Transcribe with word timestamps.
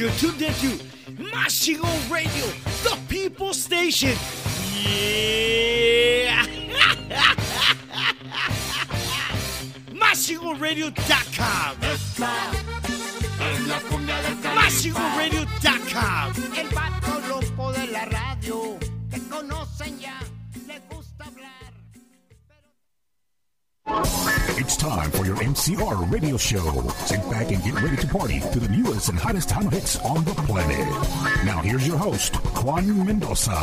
You're 0.00 0.10
tuned 0.12 0.40
into 0.40 0.78
Mas 1.18 1.52
Chingon 1.60 2.10
Radio, 2.10 2.46
the 2.82 2.96
people 3.08 3.52
station. 3.52 4.16
Yeah! 4.82 6.46
MasChingonRadio.com. 9.92 11.76
MasChingonRadio.com. 14.56 16.32
El 16.56 16.68
la 17.92 18.04
radio. 18.06 18.78
Te 19.10 19.20
conocen 19.28 19.99
It's 24.60 24.76
time 24.76 25.10
for 25.12 25.24
your 25.24 25.36
MCR 25.36 26.12
radio 26.12 26.36
show. 26.36 26.82
Sit 27.06 27.18
back 27.30 27.50
and 27.50 27.64
get 27.64 27.72
ready 27.80 27.96
to 27.96 28.06
party 28.06 28.40
to 28.40 28.60
the 28.60 28.68
newest 28.68 29.08
and 29.08 29.18
hottest 29.18 29.48
time 29.48 29.70
hits 29.70 29.98
on 30.00 30.22
the 30.24 30.34
planet. 30.34 30.86
Now 31.46 31.62
here's 31.62 31.88
your 31.88 31.96
host, 31.96 32.36
Juan 32.62 33.06
Mendoza. 33.06 33.56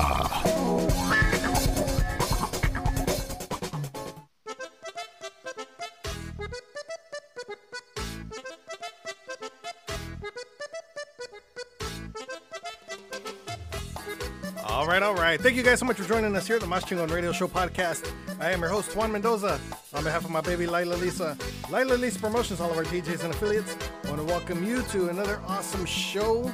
Right. 15.37 15.43
Thank 15.43 15.55
you 15.55 15.63
guys 15.63 15.79
so 15.79 15.85
much 15.85 15.97
for 15.97 16.07
joining 16.07 16.35
us 16.35 16.47
here 16.47 16.55
at 16.55 16.61
the 16.61 16.67
Mas 16.67 16.83
Chingon 16.83 17.11
Radio 17.11 17.31
Show 17.31 17.47
podcast. 17.47 18.11
I 18.39 18.51
am 18.51 18.61
your 18.61 18.69
host, 18.69 18.95
Juan 18.95 19.11
Mendoza. 19.11 19.59
On 19.93 20.03
behalf 20.03 20.25
of 20.25 20.31
my 20.31 20.41
baby, 20.41 20.65
Lila 20.65 20.95
Lisa, 20.95 21.37
Lila 21.69 21.93
Lisa 21.93 22.19
Promotions, 22.19 22.59
all 22.59 22.71
of 22.71 22.77
our 22.77 22.83
DJs 22.85 23.23
and 23.23 23.33
affiliates, 23.33 23.77
I 24.03 24.09
want 24.09 24.19
to 24.19 24.25
welcome 24.25 24.65
you 24.65 24.81
to 24.83 25.09
another 25.09 25.39
awesome 25.47 25.85
show. 25.85 26.51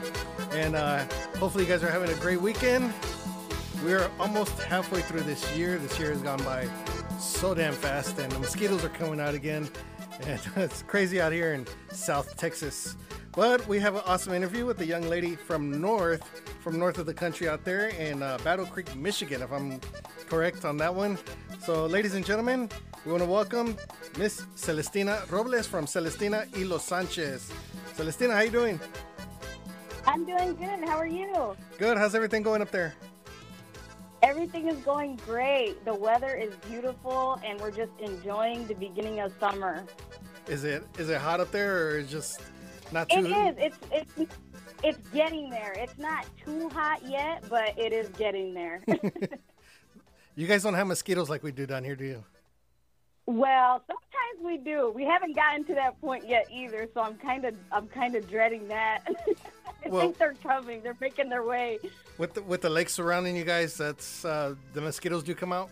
And 0.52 0.76
uh, 0.76 1.06
hopefully, 1.38 1.64
you 1.64 1.70
guys 1.70 1.84
are 1.84 1.92
having 1.92 2.10
a 2.10 2.20
great 2.20 2.42
weekend. 2.42 2.94
We 3.86 3.94
are 3.94 4.10
almost 4.20 4.58
halfway 4.60 5.02
through 5.02 5.22
this 5.22 5.56
year. 5.56 5.78
This 5.78 5.98
year 5.98 6.10
has 6.10 6.22
gone 6.22 6.44
by 6.44 6.68
so 7.20 7.54
damn 7.54 7.74
fast, 7.74 8.20
and 8.20 8.32
the 8.32 8.40
mosquitoes 8.40 8.84
are 8.84 8.90
coming 8.90 9.20
out 9.20 9.34
again. 9.34 9.70
And 10.24 10.40
it's 10.58 10.84
crazy 10.84 11.22
out 11.22 11.32
here 11.32 11.54
in 11.54 11.66
South 11.92 12.36
Texas. 12.38 12.98
But 13.36 13.68
we 13.68 13.80
have 13.80 13.96
an 13.96 14.04
awesome 14.06 14.32
interview 14.34 14.64
with 14.64 14.80
a 14.82 14.86
young 14.86 15.10
lady 15.10 15.36
from 15.36 15.82
north, 15.82 16.24
from 16.62 16.78
north 16.78 17.00
of 17.00 17.08
the 17.08 17.16
country 17.16 17.50
out 17.50 17.66
there 17.66 17.88
in 17.88 18.22
uh, 18.22 18.38
Battle 18.44 18.66
Creek, 18.68 18.96
Michigan, 18.96 19.42
if 19.42 19.52
I'm 19.52 19.82
correct 20.30 20.66
on 20.66 20.78
that 20.78 20.94
one. 20.94 21.18
So, 21.66 21.88
ladies 21.88 22.14
and 22.14 22.24
gentlemen, 22.24 22.70
we 23.04 23.12
want 23.12 23.24
to 23.24 23.30
welcome 23.30 23.76
Miss 24.20 24.46
Celestina 24.56 25.26
Robles 25.32 25.66
from 25.66 25.86
Celestina 25.86 26.46
y 26.56 26.62
Los 26.62 26.86
Sanchez. 26.86 27.52
Celestina, 27.96 28.34
how 28.34 28.42
are 28.42 28.46
you 28.46 28.52
doing? 28.52 28.80
I'm 30.06 30.26
doing 30.26 30.54
good. 30.56 30.88
How 30.88 30.98
are 30.98 31.08
you? 31.08 31.56
Good. 31.80 31.98
How's 31.98 32.14
everything 32.14 32.44
going 32.44 32.62
up 32.62 32.70
there? 32.70 32.94
Everything 34.22 34.68
is 34.68 34.78
going 34.86 35.16
great. 35.26 35.84
The 35.86 35.96
weather 35.96 36.36
is 36.36 36.54
beautiful, 36.70 37.40
and 37.44 37.60
we're 37.60 37.72
just 37.72 37.94
enjoying 38.00 38.68
the 38.68 38.76
beginning 38.76 39.22
of 39.22 39.34
summer. 39.40 39.84
Is 40.48 40.66
it 40.66 40.84
is 41.00 41.10
it 41.10 41.20
hot 41.20 41.40
up 41.40 41.52
there, 41.52 41.88
or 41.88 41.98
is 41.98 42.12
just 42.12 42.40
not 42.94 43.10
too? 43.10 43.26
is. 43.26 43.56
It's 43.58 43.78
it's 43.92 44.34
it's 44.84 45.08
getting 45.10 45.50
there. 45.50 45.74
It's 45.74 45.98
not 45.98 46.26
too 46.46 46.70
hot 46.70 47.02
yet, 47.06 47.44
but 47.50 47.78
it 47.78 47.92
is 47.94 48.10
getting 48.10 48.54
there. 48.54 48.84
You 50.36 50.48
guys 50.48 50.64
don't 50.64 50.74
have 50.74 50.88
mosquitoes 50.88 51.30
like 51.30 51.44
we 51.44 51.52
do 51.52 51.68
down 51.68 51.84
here, 51.84 51.96
do 51.96 52.06
you? 52.06 52.24
well, 53.28 53.84
sometimes 53.86 54.44
we 54.44 54.58
do. 54.58 54.92
We 54.94 55.06
haven't 55.06 55.36
gotten 55.36 55.64
to 55.66 55.76
that 55.76 56.02
point 56.02 56.28
yet 56.28 56.48
either, 56.52 56.88
so 56.94 57.02
I'm 57.02 57.16
kind 57.18 57.46
of 57.46 57.56
I'm 57.72 57.88
kind 57.88 58.16
of 58.16 58.28
dreading 58.28 58.68
that. 58.70 59.02
I 59.86 59.90
Well- 59.90 60.02
think 60.02 60.18
they're 60.18 60.34
coming. 60.42 60.82
They're 60.82 60.98
making 61.00 61.30
their 61.30 61.44
way. 61.44 61.78
With 62.18 62.34
the, 62.34 62.42
with 62.42 62.62
the 62.62 62.70
lake 62.72 62.90
surrounding 62.90 63.36
you 63.36 63.44
guys, 63.44 63.78
that's 63.78 64.26
uh, 64.26 64.56
the 64.74 64.82
mosquitoes 64.82 65.22
do 65.24 65.36
come 65.36 65.54
out. 65.54 65.70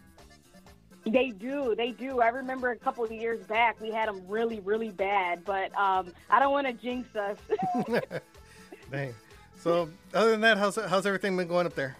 They 1.06 1.32
do, 1.32 1.74
they 1.76 1.92
do. 1.92 2.22
I 2.22 2.28
remember 2.28 2.70
a 2.70 2.76
couple 2.76 3.04
of 3.04 3.12
years 3.12 3.40
back 3.48 3.80
we 3.82 3.90
had 3.92 4.08
them 4.08 4.22
really, 4.28 4.60
really 4.60 4.90
bad, 4.90 5.44
but 5.44 5.76
um, 5.76 6.14
I 6.30 6.40
don't 6.40 6.52
want 6.52 6.68
to 6.68 6.74
jinx 6.74 7.16
us. 7.16 7.38
Dang. 8.92 9.14
So 9.58 9.90
other 10.14 10.32
than 10.32 10.42
that, 10.42 10.58
how's 10.58 10.76
how's 10.76 11.06
everything 11.06 11.38
been 11.38 11.48
going 11.48 11.66
up 11.66 11.76
there? 11.76 11.96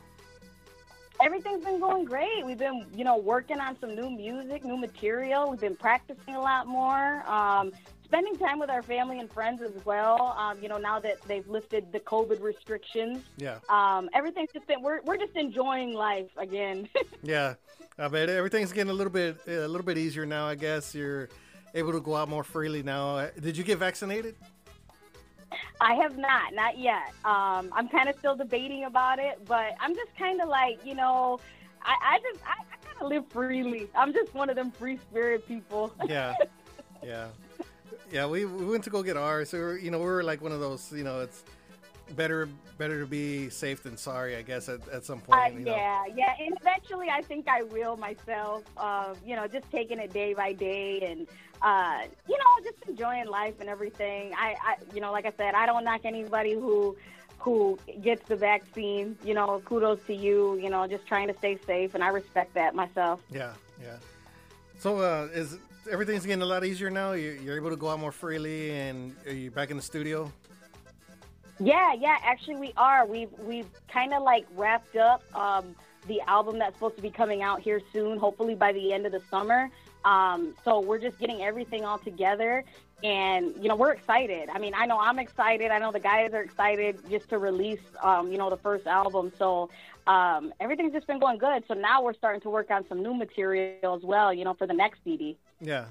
Everything's 1.24 1.64
been 1.64 1.80
going 1.80 2.06
great. 2.06 2.44
We've 2.46 2.58
been, 2.58 2.86
you 2.96 3.04
know, 3.04 3.18
working 3.18 3.60
on 3.60 3.80
some 3.80 3.96
new 3.96 4.10
music, 4.10 4.64
new 4.66 4.78
material. 4.78 5.52
We've 5.52 5.60
been 5.60 5.76
practicing 5.76 6.36
a 6.36 6.42
lot 6.42 6.66
more. 6.66 7.24
Um, 7.28 7.72
spending 8.12 8.38
time 8.38 8.60
with 8.60 8.70
our 8.70 8.82
family 8.82 9.20
and 9.20 9.32
friends 9.32 9.62
as 9.62 9.72
well. 9.86 10.36
Um, 10.38 10.58
you 10.62 10.68
know, 10.68 10.78
now 10.78 11.00
that 11.00 11.22
they've 11.30 11.48
lifted 11.48 11.94
the 11.94 12.00
COVID 12.02 12.42
restrictions, 12.42 13.24
Yeah, 13.38 13.60
um, 13.70 14.10
everything's 14.14 14.50
just 14.54 14.68
been. 14.68 14.82
We're 14.82 15.02
we're 15.04 15.16
just 15.16 15.36
enjoying 15.38 15.94
life 15.94 16.30
again. 16.38 16.90
yeah. 17.24 17.54
I 17.98 18.08
bet 18.10 18.30
everything's 18.30 18.74
getting 18.74 18.92
a 18.92 18.94
little 18.94 19.14
bit 19.14 19.38
a 19.48 19.68
little 19.68 19.86
bit 19.86 19.98
easier 19.98 20.26
now. 20.26 20.46
I 20.46 20.56
guess 20.56 20.94
you're 20.94 21.30
able 21.74 21.94
to 21.94 22.02
go 22.02 22.16
out 22.18 22.28
more 22.28 22.44
freely 22.44 22.84
now. 22.84 23.16
Uh, 23.18 23.30
Did 23.40 23.56
you 23.56 23.64
get 23.64 23.78
vaccinated? 23.78 24.36
I 25.80 25.94
have 25.96 26.18
not, 26.18 26.54
not 26.54 26.78
yet. 26.78 27.14
Um, 27.24 27.72
I'm 27.74 27.88
kind 27.88 28.10
of 28.10 28.18
still 28.20 28.36
debating 28.36 28.86
about 28.86 29.20
it, 29.20 29.46
but 29.46 29.74
I'm 29.80 29.96
just 29.96 30.16
kind 30.18 30.42
of 30.42 30.48
like, 30.50 30.86
you 30.86 30.96
know, 30.96 31.40
I, 31.82 31.96
I 32.16 32.20
just 32.20 32.44
I, 32.46 32.62
I 32.74 32.86
kind 32.86 32.98
of 33.02 33.08
live 33.08 33.26
freely. 33.30 33.90
I'm 33.96 34.12
just 34.14 34.34
one 34.34 34.50
of 34.50 34.56
them 34.58 34.72
free 34.72 34.98
spirit 34.98 35.48
people. 35.48 35.94
Yeah, 36.06 36.36
yeah, 37.04 37.28
yeah. 38.12 38.26
We, 38.28 38.46
we 38.46 38.66
went 38.66 38.84
to 38.86 38.90
go 38.90 39.04
get 39.04 39.18
ours. 39.18 39.50
So 39.50 39.58
we're, 39.58 39.78
you 39.78 39.92
know, 39.92 40.00
we 40.00 40.06
were 40.06 40.24
like 40.24 40.42
one 40.42 40.52
of 40.52 40.60
those. 40.60 40.92
You 40.92 41.04
know, 41.04 41.22
it's 41.22 41.44
better 42.16 42.50
better 42.78 43.00
to 43.00 43.06
be 43.06 43.50
safe 43.50 43.84
than 43.84 43.98
sorry. 43.98 44.36
I 44.36 44.42
guess 44.42 44.70
at, 44.70 44.88
at 44.90 45.06
some 45.06 45.22
point. 45.22 45.42
Uh, 45.42 45.58
you 45.58 45.66
know. 45.66 45.76
yeah, 45.76 46.04
yeah, 46.16 46.36
and 46.40 46.56
eventually 46.60 47.10
I 47.10 47.22
think 47.22 47.48
I 47.48 47.64
will 47.64 47.98
myself. 47.98 48.64
Uh, 48.78 49.16
you 49.26 49.36
know, 49.36 49.48
just 49.48 49.70
taking 49.72 50.00
it 50.00 50.14
day 50.14 50.34
by 50.34 50.54
day, 50.54 51.02
and 51.02 51.28
uh, 51.62 52.08
you 52.28 52.38
know, 52.38 52.64
just 52.64 52.78
enjoying 52.88 53.28
life 53.28 53.56
and 53.60 53.70
everything. 53.70 54.34
I, 54.38 54.56
I, 54.64 54.76
you 54.94 55.02
know, 55.02 55.12
like 55.12 55.26
I 55.26 55.34
said, 55.38 55.54
I 55.54 55.66
don't 55.66 55.84
knock 55.84 56.02
anybody 56.04 56.54
who 56.54 56.96
who 57.38 57.78
gets 58.02 58.28
the 58.28 58.36
vaccine. 58.36 59.18
You 59.24 59.34
know, 59.34 59.62
kudos 59.66 60.04
to 60.08 60.16
you. 60.16 60.58
You 60.58 60.70
know, 60.70 60.88
just 60.88 61.08
trying 61.08 61.28
to 61.28 61.38
stay 61.38 61.58
safe, 61.66 61.96
and 61.96 62.04
I 62.04 62.10
respect 62.10 62.54
that 62.56 62.76
myself. 62.76 63.22
Yeah, 63.32 63.54
yeah. 63.82 63.98
So 64.80 64.98
uh, 64.98 65.30
is 65.34 65.58
everything's 65.90 66.26
getting 66.26 66.42
a 66.42 66.46
lot 66.46 66.66
easier 66.66 66.90
now? 66.90 67.14
You're, 67.14 67.36
you're 67.36 67.56
able 67.56 67.70
to 67.70 67.76
go 67.76 67.90
out 67.90 68.00
more 68.00 68.12
freely, 68.12 68.72
and 68.72 69.16
are 69.26 69.34
you 69.34 69.52
back 69.52 69.72
in 69.72 69.78
the 69.78 69.84
studio? 69.84 70.32
Yeah, 71.60 71.94
yeah, 71.94 72.18
actually 72.24 72.56
we 72.56 72.74
are. 72.76 73.06
We've 73.06 73.32
we've 73.40 73.68
kind 73.88 74.14
of 74.14 74.24
like 74.24 74.48
wrapped 74.56 74.96
up 74.96 75.24
um, 75.36 75.76
the 76.08 76.20
album 76.22 76.58
that's 76.58 76.76
supposed 76.76 76.96
to 76.96 77.02
be 77.02 77.12
coming 77.12 77.44
out 77.44 77.62
here 77.62 77.82
soon, 77.94 78.18
hopefully 78.18 78.56
by 78.56 78.72
the 78.74 78.92
end 78.94 79.06
of 79.06 79.12
the 79.12 79.22
summer. 79.30 79.70
Um, 80.04 80.56
so 80.66 80.80
we're 80.80 81.00
just 81.00 81.20
getting 81.20 81.44
everything 81.44 81.86
all 81.86 82.00
together, 82.00 82.64
and 83.04 83.54
you 83.62 83.70
know 83.70 83.76
we're 83.76 83.92
excited. 83.92 84.50
I 84.50 84.58
mean, 84.58 84.74
I 84.76 84.88
know 84.88 85.00
I'm 85.00 85.20
excited. 85.20 85.70
I 85.70 85.78
know 85.78 85.92
the 85.92 86.00
guys 86.00 86.34
are 86.34 86.42
excited 86.42 86.98
just 87.10 87.30
to 87.30 87.38
release, 87.38 87.82
um, 88.02 88.32
you 88.32 88.40
know, 88.40 88.50
the 88.50 88.58
first 88.58 88.88
album. 88.88 89.32
So 89.38 89.70
um, 90.08 90.54
everything's 90.60 90.94
just 90.94 91.06
been 91.06 91.20
going 91.20 91.38
good. 91.38 91.64
So 91.68 91.76
now 91.76 92.02
we're 92.02 92.16
starting 92.16 92.42
to 92.42 92.50
work 92.50 92.72
on 92.72 92.88
some 92.88 93.04
new 93.04 93.14
material 93.14 93.96
as 93.96 94.02
well. 94.02 94.34
You 94.34 94.46
know, 94.46 94.56
for 94.56 94.66
the 94.66 94.74
next 94.74 95.04
CD. 95.04 95.38
Yeah. 95.62 95.86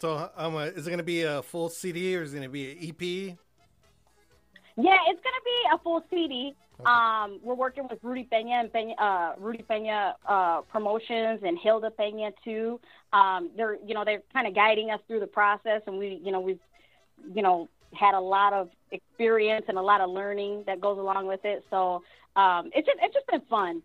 So 0.00 0.30
um, 0.36 0.56
uh, 0.56 0.66
is 0.66 0.86
it 0.86 0.90
going 0.90 0.98
to 0.98 1.04
be 1.04 1.22
a 1.22 1.42
full 1.42 1.68
CD 1.68 2.16
or 2.16 2.22
is 2.22 2.32
it 2.32 2.36
going 2.36 2.48
to 2.48 2.52
be 2.52 2.72
an 2.72 2.78
EP? 2.88 3.38
Yeah, 4.76 4.96
it's 5.06 5.20
gonna 5.22 5.44
be 5.44 5.62
a 5.72 5.78
full 5.78 6.04
CD. 6.10 6.54
Um, 6.84 7.38
we're 7.42 7.54
working 7.54 7.86
with 7.88 8.00
Rudy 8.02 8.24
Pena 8.24 8.54
and 8.54 8.72
Pena, 8.72 8.94
uh, 8.94 9.34
Rudy 9.38 9.62
Pena 9.62 10.16
uh, 10.28 10.62
Promotions 10.62 11.40
and 11.44 11.56
Hilda 11.62 11.92
Pena 11.92 12.30
too. 12.44 12.80
Um, 13.12 13.50
they're 13.56 13.76
you 13.86 13.94
know 13.94 14.04
they're 14.04 14.22
kind 14.32 14.48
of 14.48 14.54
guiding 14.54 14.90
us 14.90 15.00
through 15.06 15.20
the 15.20 15.28
process, 15.28 15.82
and 15.86 15.96
we 15.96 16.20
you 16.24 16.32
know 16.32 16.40
we've 16.40 16.58
you 17.32 17.42
know 17.42 17.68
had 17.92 18.14
a 18.14 18.20
lot 18.20 18.52
of 18.52 18.70
experience 18.90 19.66
and 19.68 19.78
a 19.78 19.82
lot 19.82 20.00
of 20.00 20.10
learning 20.10 20.64
that 20.66 20.80
goes 20.80 20.98
along 20.98 21.28
with 21.28 21.44
it. 21.44 21.64
So 21.70 22.02
um, 22.34 22.70
it's 22.74 22.86
just 22.86 22.98
it's 23.00 23.14
just 23.14 23.26
been 23.28 23.42
fun. 23.48 23.80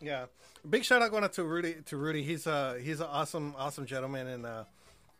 Yeah. 0.00 0.26
Big 0.68 0.84
shout 0.84 1.02
out 1.02 1.10
going 1.10 1.24
out 1.24 1.32
to 1.34 1.44
Rudy. 1.44 1.76
To 1.86 1.96
Rudy, 1.96 2.22
he's 2.22 2.46
uh 2.46 2.78
he's 2.82 3.00
an 3.00 3.06
awesome 3.10 3.54
awesome 3.56 3.86
gentleman, 3.86 4.26
and 4.26 4.46
uh, 4.46 4.64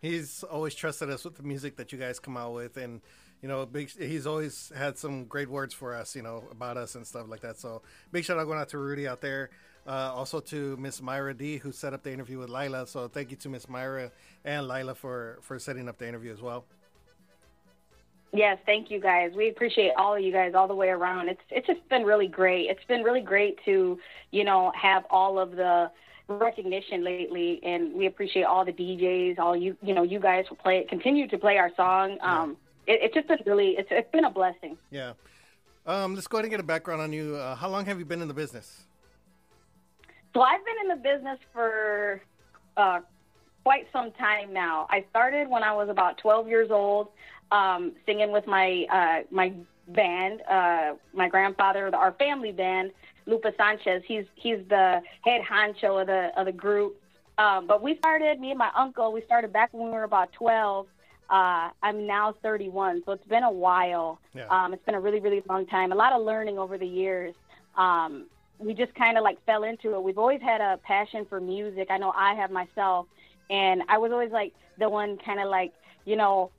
he's 0.00 0.42
always 0.44 0.74
trusted 0.74 1.10
us 1.10 1.24
with 1.24 1.36
the 1.36 1.42
music 1.42 1.76
that 1.76 1.92
you 1.92 1.98
guys 1.98 2.18
come 2.18 2.36
out 2.36 2.54
with, 2.54 2.76
and 2.76 3.00
you 3.42 3.48
know, 3.48 3.64
big. 3.66 3.90
He's 3.90 4.26
always 4.26 4.72
had 4.76 4.98
some 4.98 5.24
great 5.24 5.48
words 5.48 5.72
for 5.72 5.94
us, 5.94 6.16
you 6.16 6.22
know, 6.22 6.44
about 6.50 6.76
us 6.76 6.94
and 6.94 7.06
stuff 7.06 7.28
like 7.28 7.40
that. 7.40 7.58
So 7.58 7.82
big 8.12 8.24
shout 8.24 8.38
out 8.38 8.46
going 8.46 8.58
out 8.58 8.68
to 8.70 8.78
Rudy 8.78 9.06
out 9.06 9.20
there. 9.20 9.50
Uh, 9.86 10.12
also 10.14 10.38
to 10.38 10.76
Miss 10.76 11.00
Myra 11.00 11.32
D, 11.32 11.56
who 11.56 11.72
set 11.72 11.94
up 11.94 12.02
the 12.02 12.12
interview 12.12 12.38
with 12.38 12.50
Lila. 12.50 12.86
So 12.86 13.08
thank 13.08 13.30
you 13.30 13.38
to 13.38 13.48
Miss 13.48 13.68
Myra 13.70 14.10
and 14.44 14.68
Lila 14.68 14.94
for 14.94 15.38
for 15.40 15.58
setting 15.58 15.88
up 15.88 15.98
the 15.98 16.06
interview 16.06 16.32
as 16.32 16.42
well. 16.42 16.64
Yes, 18.32 18.58
thank 18.66 18.90
you 18.90 19.00
guys. 19.00 19.32
We 19.34 19.48
appreciate 19.48 19.92
all 19.96 20.14
of 20.14 20.22
you 20.22 20.32
guys 20.32 20.52
all 20.54 20.68
the 20.68 20.74
way 20.74 20.88
around. 20.88 21.28
It's 21.28 21.40
it's 21.50 21.66
just 21.66 21.86
been 21.88 22.04
really 22.04 22.28
great. 22.28 22.68
It's 22.68 22.84
been 22.86 23.02
really 23.02 23.22
great 23.22 23.58
to, 23.64 23.98
you 24.30 24.44
know, 24.44 24.72
have 24.80 25.04
all 25.10 25.38
of 25.38 25.52
the 25.52 25.90
recognition 26.28 27.02
lately 27.02 27.58
and 27.62 27.94
we 27.94 28.06
appreciate 28.06 28.44
all 28.44 28.64
the 28.64 28.72
DJs, 28.72 29.38
all 29.38 29.56
you 29.56 29.76
you 29.82 29.94
know, 29.94 30.02
you 30.02 30.20
guys 30.20 30.44
who 30.48 30.56
play 30.56 30.84
continue 30.88 31.26
to 31.28 31.38
play 31.38 31.56
our 31.56 31.70
song. 31.76 32.18
Um 32.20 32.56
it, 32.88 33.00
it's 33.02 33.14
just 33.14 33.28
been 33.28 33.38
really, 33.46 33.76
it's, 33.78 33.88
it's 33.92 34.10
been 34.10 34.24
a 34.24 34.30
blessing. 34.30 34.76
Yeah. 34.90 35.12
Um, 35.86 36.14
let's 36.14 36.26
go 36.26 36.38
ahead 36.38 36.46
and 36.46 36.50
get 36.50 36.60
a 36.60 36.64
background 36.64 37.00
on 37.00 37.12
you. 37.12 37.36
Uh, 37.36 37.54
how 37.54 37.68
long 37.68 37.84
have 37.84 37.98
you 37.98 38.04
been 38.04 38.22
in 38.22 38.28
the 38.28 38.34
business? 38.34 38.84
So 40.34 40.40
I've 40.40 40.60
been 40.64 40.74
in 40.82 40.88
the 40.88 41.02
business 41.02 41.38
for 41.52 42.20
uh, 42.76 43.00
quite 43.62 43.86
some 43.92 44.10
time 44.12 44.52
now. 44.52 44.86
I 44.90 45.04
started 45.10 45.48
when 45.48 45.62
I 45.62 45.72
was 45.72 45.88
about 45.88 46.18
12 46.18 46.48
years 46.48 46.70
old, 46.70 47.08
um, 47.52 47.92
singing 48.06 48.32
with 48.32 48.46
my 48.46 48.86
uh, 48.92 49.22
my 49.30 49.52
band, 49.88 50.42
uh, 50.50 50.94
my 51.14 51.28
grandfather, 51.28 51.90
our 51.94 52.12
family 52.12 52.52
band, 52.52 52.90
Lupa 53.26 53.52
Sanchez. 53.56 54.02
He's 54.06 54.24
he's 54.34 54.58
the 54.68 55.00
head 55.22 55.42
honcho 55.42 56.00
of 56.00 56.06
the 56.06 56.30
of 56.36 56.46
the 56.46 56.52
group. 56.52 57.00
Um, 57.38 57.68
but 57.68 57.82
we 57.82 57.96
started, 57.98 58.40
me 58.40 58.50
and 58.50 58.58
my 58.58 58.70
uncle, 58.76 59.12
we 59.12 59.22
started 59.22 59.52
back 59.52 59.72
when 59.72 59.84
we 59.86 59.92
were 59.92 60.02
about 60.02 60.32
12. 60.32 60.86
Uh, 61.30 61.68
I'm 61.82 62.04
now 62.04 62.34
31, 62.42 63.02
so 63.06 63.12
it's 63.12 63.26
been 63.28 63.44
a 63.44 63.50
while. 63.50 64.18
Yeah. 64.34 64.48
Um, 64.48 64.74
it's 64.74 64.84
been 64.84 64.96
a 64.96 65.00
really, 65.00 65.20
really 65.20 65.42
long 65.48 65.66
time. 65.66 65.92
A 65.92 65.94
lot 65.94 66.12
of 66.12 66.22
learning 66.22 66.58
over 66.58 66.76
the 66.76 66.86
years. 66.86 67.34
Um, 67.76 68.26
we 68.58 68.74
just 68.74 68.92
kind 68.96 69.16
of 69.16 69.22
like 69.22 69.38
fell 69.46 69.62
into 69.62 69.94
it. 69.94 70.02
We've 70.02 70.18
always 70.18 70.40
had 70.40 70.60
a 70.60 70.78
passion 70.78 71.26
for 71.28 71.40
music. 71.40 71.88
I 71.90 71.98
know 71.98 72.12
I 72.16 72.34
have 72.34 72.50
myself, 72.50 73.06
and 73.50 73.82
I 73.88 73.98
was 73.98 74.10
always 74.10 74.32
like 74.32 74.52
the 74.78 74.88
one 74.88 75.16
kind 75.24 75.38
of 75.38 75.48
like 75.48 75.72
you 76.04 76.16
know 76.16 76.50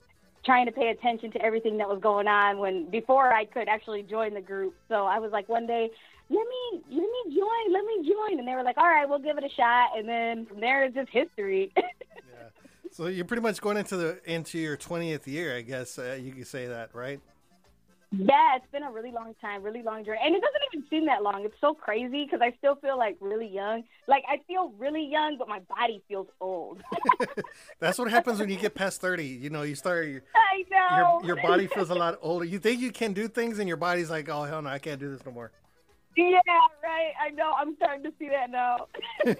trying 0.44 0.66
to 0.66 0.72
pay 0.72 0.88
attention 0.88 1.30
to 1.32 1.42
everything 1.42 1.78
that 1.78 1.88
was 1.88 2.00
going 2.00 2.26
on 2.26 2.58
when 2.58 2.88
before 2.90 3.32
I 3.32 3.44
could 3.44 3.68
actually 3.68 4.02
join 4.02 4.34
the 4.34 4.40
group. 4.40 4.74
So 4.88 5.06
I 5.06 5.18
was 5.18 5.32
like 5.32 5.48
one 5.48 5.66
day, 5.66 5.90
let 6.30 6.46
me 6.46 6.82
let 6.90 7.02
me 7.02 7.36
join, 7.36 7.72
let 7.72 7.84
me 7.84 8.08
join, 8.08 8.38
and 8.38 8.48
they 8.48 8.54
were 8.54 8.62
like, 8.62 8.78
all 8.78 8.84
right, 8.84 9.08
we'll 9.08 9.18
give 9.18 9.36
it 9.36 9.44
a 9.44 9.50
shot, 9.50 9.90
and 9.96 10.08
then 10.08 10.46
from 10.46 10.60
there 10.60 10.84
it's 10.84 10.94
just 10.94 11.10
history. 11.10 11.72
Yeah. 12.32 12.48
So 12.92 13.06
you're 13.06 13.24
pretty 13.24 13.42
much 13.42 13.60
going 13.60 13.76
into 13.76 13.96
the 13.96 14.20
into 14.24 14.58
your 14.58 14.76
20th 14.76 15.26
year, 15.26 15.56
I 15.56 15.62
guess 15.62 15.98
uh, 15.98 16.18
you 16.20 16.32
could 16.32 16.46
say 16.46 16.66
that, 16.66 16.90
right? 16.94 17.20
Yeah, 18.12 18.56
it's 18.56 18.66
been 18.72 18.82
a 18.82 18.90
really 18.90 19.12
long 19.12 19.34
time, 19.40 19.62
really 19.62 19.82
long 19.82 20.04
journey. 20.04 20.18
And 20.24 20.34
it 20.34 20.40
doesn't 20.40 20.60
even 20.72 20.88
seem 20.90 21.06
that 21.06 21.22
long. 21.22 21.44
It's 21.44 21.54
so 21.60 21.74
crazy 21.74 22.24
because 22.24 22.40
I 22.42 22.52
still 22.58 22.74
feel 22.74 22.98
like 22.98 23.16
really 23.20 23.46
young. 23.46 23.84
Like 24.08 24.24
I 24.28 24.40
feel 24.48 24.72
really 24.78 25.04
young, 25.04 25.36
but 25.38 25.46
my 25.46 25.60
body 25.60 26.02
feels 26.08 26.26
old. 26.40 26.82
That's 27.78 27.98
what 27.98 28.10
happens 28.10 28.40
when 28.40 28.48
you 28.50 28.56
get 28.56 28.74
past 28.74 29.00
30. 29.00 29.24
You 29.24 29.50
know, 29.50 29.62
you 29.62 29.76
start 29.76 30.08
your 30.08 30.22
I 30.34 30.64
know. 30.70 31.20
your, 31.22 31.36
your 31.36 31.46
body 31.46 31.68
feels 31.68 31.90
a 31.90 31.94
lot 31.94 32.18
older. 32.20 32.44
You 32.44 32.58
think 32.58 32.80
you 32.80 32.90
can 32.90 33.12
do 33.12 33.28
things, 33.28 33.60
and 33.60 33.68
your 33.68 33.76
body's 33.76 34.10
like, 34.10 34.28
oh 34.28 34.42
hell 34.42 34.60
no, 34.60 34.70
I 34.70 34.80
can't 34.80 34.98
do 34.98 35.10
this 35.12 35.24
no 35.24 35.30
more. 35.30 35.52
yeah, 36.16 36.40
right. 36.82 37.12
I 37.20 37.30
know. 37.30 37.52
I'm 37.56 37.76
starting 37.76 38.02
to 38.02 38.12
see 38.18 38.28
that 38.28 38.50
now. 38.50 38.88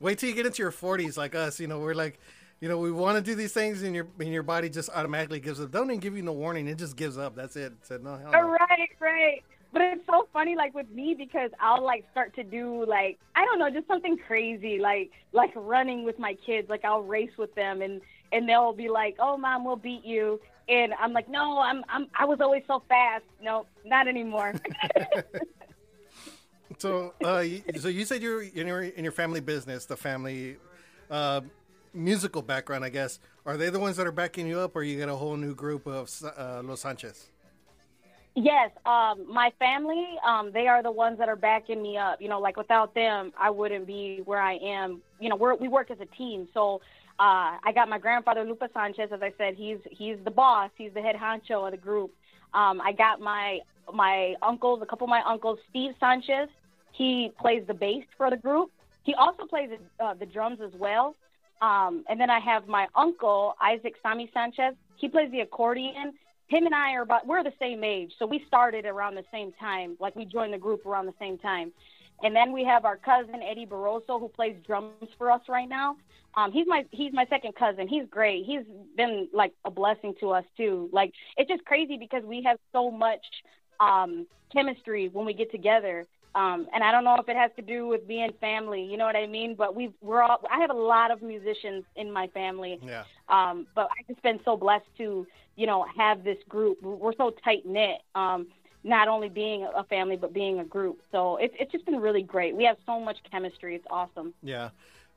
Wait 0.00 0.20
till 0.20 0.28
you 0.28 0.36
get 0.36 0.46
into 0.46 0.62
your 0.62 0.70
40s, 0.70 1.16
like 1.16 1.34
us. 1.34 1.58
You 1.58 1.66
know, 1.66 1.80
we're 1.80 1.94
like, 1.94 2.20
you 2.64 2.70
know, 2.70 2.78
we 2.78 2.90
want 2.90 3.18
to 3.18 3.22
do 3.22 3.34
these 3.34 3.52
things, 3.52 3.82
and 3.82 3.94
your 3.94 4.06
and 4.18 4.32
your 4.32 4.42
body 4.42 4.70
just 4.70 4.88
automatically 4.88 5.38
gives 5.38 5.60
up. 5.60 5.70
Don't 5.70 5.90
even 5.90 6.00
give 6.00 6.16
you 6.16 6.22
no 6.22 6.32
warning; 6.32 6.66
it 6.66 6.78
just 6.78 6.96
gives 6.96 7.18
up. 7.18 7.36
That's 7.36 7.56
it. 7.56 7.72
It 7.72 7.78
said 7.82 8.02
no 8.02 8.16
hell 8.16 8.32
no. 8.32 8.40
right, 8.40 8.88
right. 9.00 9.44
But 9.70 9.82
it's 9.82 10.06
so 10.06 10.28
funny, 10.32 10.56
like 10.56 10.72
with 10.72 10.88
me, 10.88 11.14
because 11.14 11.50
I'll 11.60 11.84
like 11.84 12.06
start 12.10 12.34
to 12.36 12.42
do 12.42 12.86
like 12.86 13.18
I 13.36 13.44
don't 13.44 13.58
know, 13.58 13.68
just 13.68 13.86
something 13.86 14.16
crazy, 14.16 14.78
like 14.78 15.10
like 15.32 15.52
running 15.54 16.04
with 16.04 16.18
my 16.18 16.38
kids. 16.46 16.70
Like 16.70 16.86
I'll 16.86 17.02
race 17.02 17.36
with 17.36 17.54
them, 17.54 17.82
and 17.82 18.00
and 18.32 18.48
they'll 18.48 18.72
be 18.72 18.88
like, 18.88 19.16
"Oh, 19.18 19.36
mom, 19.36 19.66
we'll 19.66 19.76
beat 19.76 20.02
you," 20.02 20.40
and 20.66 20.94
I'm 20.94 21.12
like, 21.12 21.28
"No, 21.28 21.58
I'm 21.58 21.84
I'm 21.90 22.06
I 22.18 22.24
was 22.24 22.40
always 22.40 22.62
so 22.66 22.82
fast. 22.88 23.24
No, 23.42 23.66
not 23.84 24.08
anymore." 24.08 24.54
So, 26.78 27.14
uh, 27.22 27.44
so 27.78 27.88
you 27.88 28.04
said 28.04 28.20
you're 28.20 28.42
in 28.42 28.66
your 28.66 28.82
in 28.82 29.04
your 29.04 29.12
family 29.12 29.40
business, 29.40 29.86
the 29.86 29.96
family 29.96 30.56
uh, 31.10 31.42
musical 31.94 32.42
background, 32.42 32.84
I 32.84 32.88
guess. 32.88 33.18
Are 33.46 33.56
they 33.56 33.70
the 33.70 33.78
ones 33.78 33.96
that 33.96 34.06
are 34.06 34.12
backing 34.12 34.46
you 34.46 34.58
up, 34.58 34.74
or 34.76 34.82
you 34.82 34.98
got 34.98 35.08
a 35.08 35.16
whole 35.16 35.36
new 35.36 35.54
group 35.54 35.86
of 35.86 36.10
uh, 36.36 36.62
Los 36.64 36.80
Sanchez? 36.80 37.28
Yes, 38.36 38.72
um, 38.84 39.32
my 39.32 39.52
family, 39.60 40.04
um, 40.26 40.50
they 40.52 40.66
are 40.66 40.82
the 40.82 40.90
ones 40.90 41.18
that 41.18 41.28
are 41.28 41.36
backing 41.36 41.80
me 41.80 41.96
up. 41.96 42.20
You 42.20 42.28
know, 42.28 42.40
like 42.40 42.56
without 42.56 42.92
them, 42.92 43.32
I 43.38 43.50
wouldn't 43.50 43.86
be 43.86 44.22
where 44.24 44.40
I 44.40 44.54
am. 44.54 45.02
You 45.20 45.28
know, 45.28 45.36
we're, 45.36 45.54
we 45.54 45.68
work 45.68 45.90
as 45.92 46.00
a 46.00 46.06
team. 46.16 46.48
So 46.52 46.80
uh, 47.20 47.62
I 47.62 47.72
got 47.72 47.88
my 47.88 47.98
grandfather, 47.98 48.42
Lupa 48.42 48.68
Sanchez. 48.74 49.10
As 49.12 49.22
I 49.22 49.32
said, 49.38 49.54
he's 49.54 49.78
he's 49.88 50.16
the 50.24 50.32
boss. 50.32 50.70
He's 50.76 50.92
the 50.92 51.00
head 51.00 51.14
honcho 51.14 51.64
of 51.64 51.70
the 51.70 51.76
group. 51.76 52.12
Um, 52.52 52.80
I 52.80 52.92
got 52.92 53.20
my 53.20 53.60
my 53.92 54.34
uncles, 54.42 54.80
a 54.82 54.86
couple 54.86 55.04
of 55.04 55.10
my 55.10 55.22
uncles, 55.24 55.60
Steve 55.70 55.92
Sanchez. 56.00 56.48
He 56.90 57.30
plays 57.40 57.62
the 57.68 57.74
bass 57.74 58.04
for 58.16 58.30
the 58.30 58.36
group. 58.36 58.72
He 59.04 59.14
also 59.14 59.46
plays 59.46 59.70
uh, 60.00 60.14
the 60.14 60.26
drums 60.26 60.58
as 60.60 60.72
well. 60.76 61.14
Um, 61.64 62.04
and 62.10 62.20
then 62.20 62.28
I 62.28 62.40
have 62.40 62.68
my 62.68 62.86
uncle, 62.94 63.54
Isaac 63.58 63.94
Sami 64.02 64.30
Sanchez. 64.34 64.74
He 64.96 65.08
plays 65.08 65.30
the 65.30 65.40
accordion. 65.40 66.12
Him 66.48 66.66
and 66.66 66.74
I 66.74 66.92
are 66.92 67.02
about, 67.02 67.26
we're 67.26 67.42
the 67.42 67.54
same 67.58 67.82
age. 67.82 68.12
So 68.18 68.26
we 68.26 68.44
started 68.46 68.84
around 68.84 69.14
the 69.14 69.24
same 69.32 69.50
time. 69.58 69.96
Like 69.98 70.14
we 70.14 70.26
joined 70.26 70.52
the 70.52 70.58
group 70.58 70.84
around 70.84 71.06
the 71.06 71.14
same 71.18 71.38
time. 71.38 71.72
And 72.22 72.36
then 72.36 72.52
we 72.52 72.64
have 72.64 72.84
our 72.84 72.98
cousin, 72.98 73.40
Eddie 73.42 73.64
Barroso, 73.64 74.20
who 74.20 74.28
plays 74.28 74.56
drums 74.66 75.08
for 75.16 75.30
us 75.30 75.40
right 75.48 75.68
now. 75.68 75.96
Um, 76.36 76.52
he's 76.52 76.66
my 76.66 76.84
he's 76.90 77.12
my 77.12 77.26
second 77.30 77.54
cousin. 77.54 77.88
He's 77.88 78.04
great. 78.10 78.44
He's 78.44 78.62
been 78.96 79.28
like 79.32 79.52
a 79.64 79.70
blessing 79.70 80.14
to 80.20 80.30
us 80.30 80.44
too. 80.56 80.88
Like 80.92 81.12
it's 81.36 81.48
just 81.48 81.64
crazy 81.64 81.96
because 81.96 82.24
we 82.24 82.42
have 82.42 82.58
so 82.72 82.90
much 82.90 83.24
um, 83.80 84.26
chemistry 84.52 85.08
when 85.12 85.26
we 85.26 85.32
get 85.32 85.50
together. 85.50 86.06
Um, 86.34 86.66
and 86.74 86.82
I 86.82 86.90
don't 86.90 87.04
know 87.04 87.16
if 87.16 87.28
it 87.28 87.36
has 87.36 87.52
to 87.56 87.62
do 87.62 87.86
with 87.86 88.08
being 88.08 88.32
family, 88.40 88.82
you 88.82 88.96
know 88.96 89.04
what 89.04 89.14
I 89.14 89.26
mean? 89.26 89.54
But 89.54 89.76
we 89.76 89.92
we're 90.00 90.22
all 90.22 90.40
I 90.50 90.58
have 90.60 90.70
a 90.70 90.74
lot 90.74 91.10
of 91.10 91.22
musicians 91.22 91.84
in 91.94 92.10
my 92.12 92.26
family. 92.28 92.80
Yeah. 92.82 93.04
Um, 93.28 93.66
but 93.74 93.88
I've 93.98 94.06
just 94.08 94.22
been 94.22 94.40
so 94.44 94.56
blessed 94.56 94.86
to, 94.98 95.26
you 95.56 95.66
know, 95.66 95.86
have 95.96 96.24
this 96.24 96.38
group. 96.48 96.82
We're 96.82 97.14
so 97.16 97.32
tight 97.44 97.64
knit. 97.64 98.00
Um, 98.14 98.48
not 98.82 99.08
only 99.08 99.28
being 99.28 99.66
a 99.74 99.84
family 99.84 100.16
but 100.16 100.32
being 100.32 100.60
a 100.60 100.64
group. 100.64 101.00
So 101.12 101.36
it's 101.36 101.54
it's 101.58 101.70
just 101.70 101.86
been 101.86 102.00
really 102.00 102.22
great. 102.22 102.54
We 102.56 102.64
have 102.64 102.76
so 102.84 103.00
much 103.00 103.18
chemistry. 103.30 103.76
It's 103.76 103.86
awesome. 103.90 104.34
Yeah. 104.42 104.70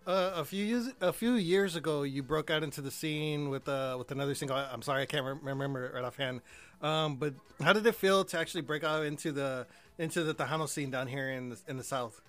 Uh, 0.06 0.32
a 0.36 0.46
few 0.46 0.64
years 0.64 0.90
a 1.02 1.12
few 1.12 1.34
years 1.34 1.76
ago, 1.76 2.04
you 2.04 2.24
broke 2.24 2.50
out 2.50 2.64
into 2.64 2.80
the 2.80 2.92
scene 2.92 3.50
with 3.50 3.68
uh, 3.68 3.96
with 3.98 4.10
another 4.12 4.36
single. 4.36 4.56
I'm 4.56 4.82
sorry, 4.82 5.02
I 5.02 5.06
can't 5.06 5.26
rem- 5.26 5.42
remember 5.44 5.86
it 5.86 5.94
right 5.96 6.04
offhand. 6.04 6.42
Um, 6.82 7.16
but 7.16 7.34
how 7.60 7.74
did 7.74 7.86
it 7.86 7.96
feel 7.96 8.24
to 8.24 8.40
actually 8.40 8.62
break 8.62 8.86
out 8.86 9.04
into 9.04 9.34
the 9.34 9.68
into 9.98 10.24
the 10.24 10.34
Tejano 10.34 10.68
scene 10.68 10.92
down 10.92 11.08
here 11.08 11.30
in 11.30 11.50
the, 11.50 11.60
in 11.68 11.78
the 11.78 11.84
South? 11.84 12.22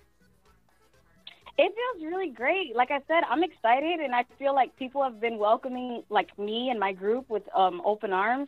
It 1.57 1.73
feels 1.75 2.05
really 2.05 2.29
great. 2.29 2.75
Like 2.75 2.89
I 2.89 2.99
said, 3.07 3.23
I'm 3.29 3.43
excited, 3.43 3.99
and 3.99 4.15
I 4.15 4.23
feel 4.37 4.55
like 4.55 4.75
people 4.77 5.03
have 5.03 5.19
been 5.19 5.37
welcoming 5.37 6.03
like 6.09 6.37
me 6.39 6.69
and 6.69 6.79
my 6.79 6.93
group 6.93 7.29
with 7.29 7.43
um, 7.53 7.81
open 7.83 8.13
arms, 8.13 8.47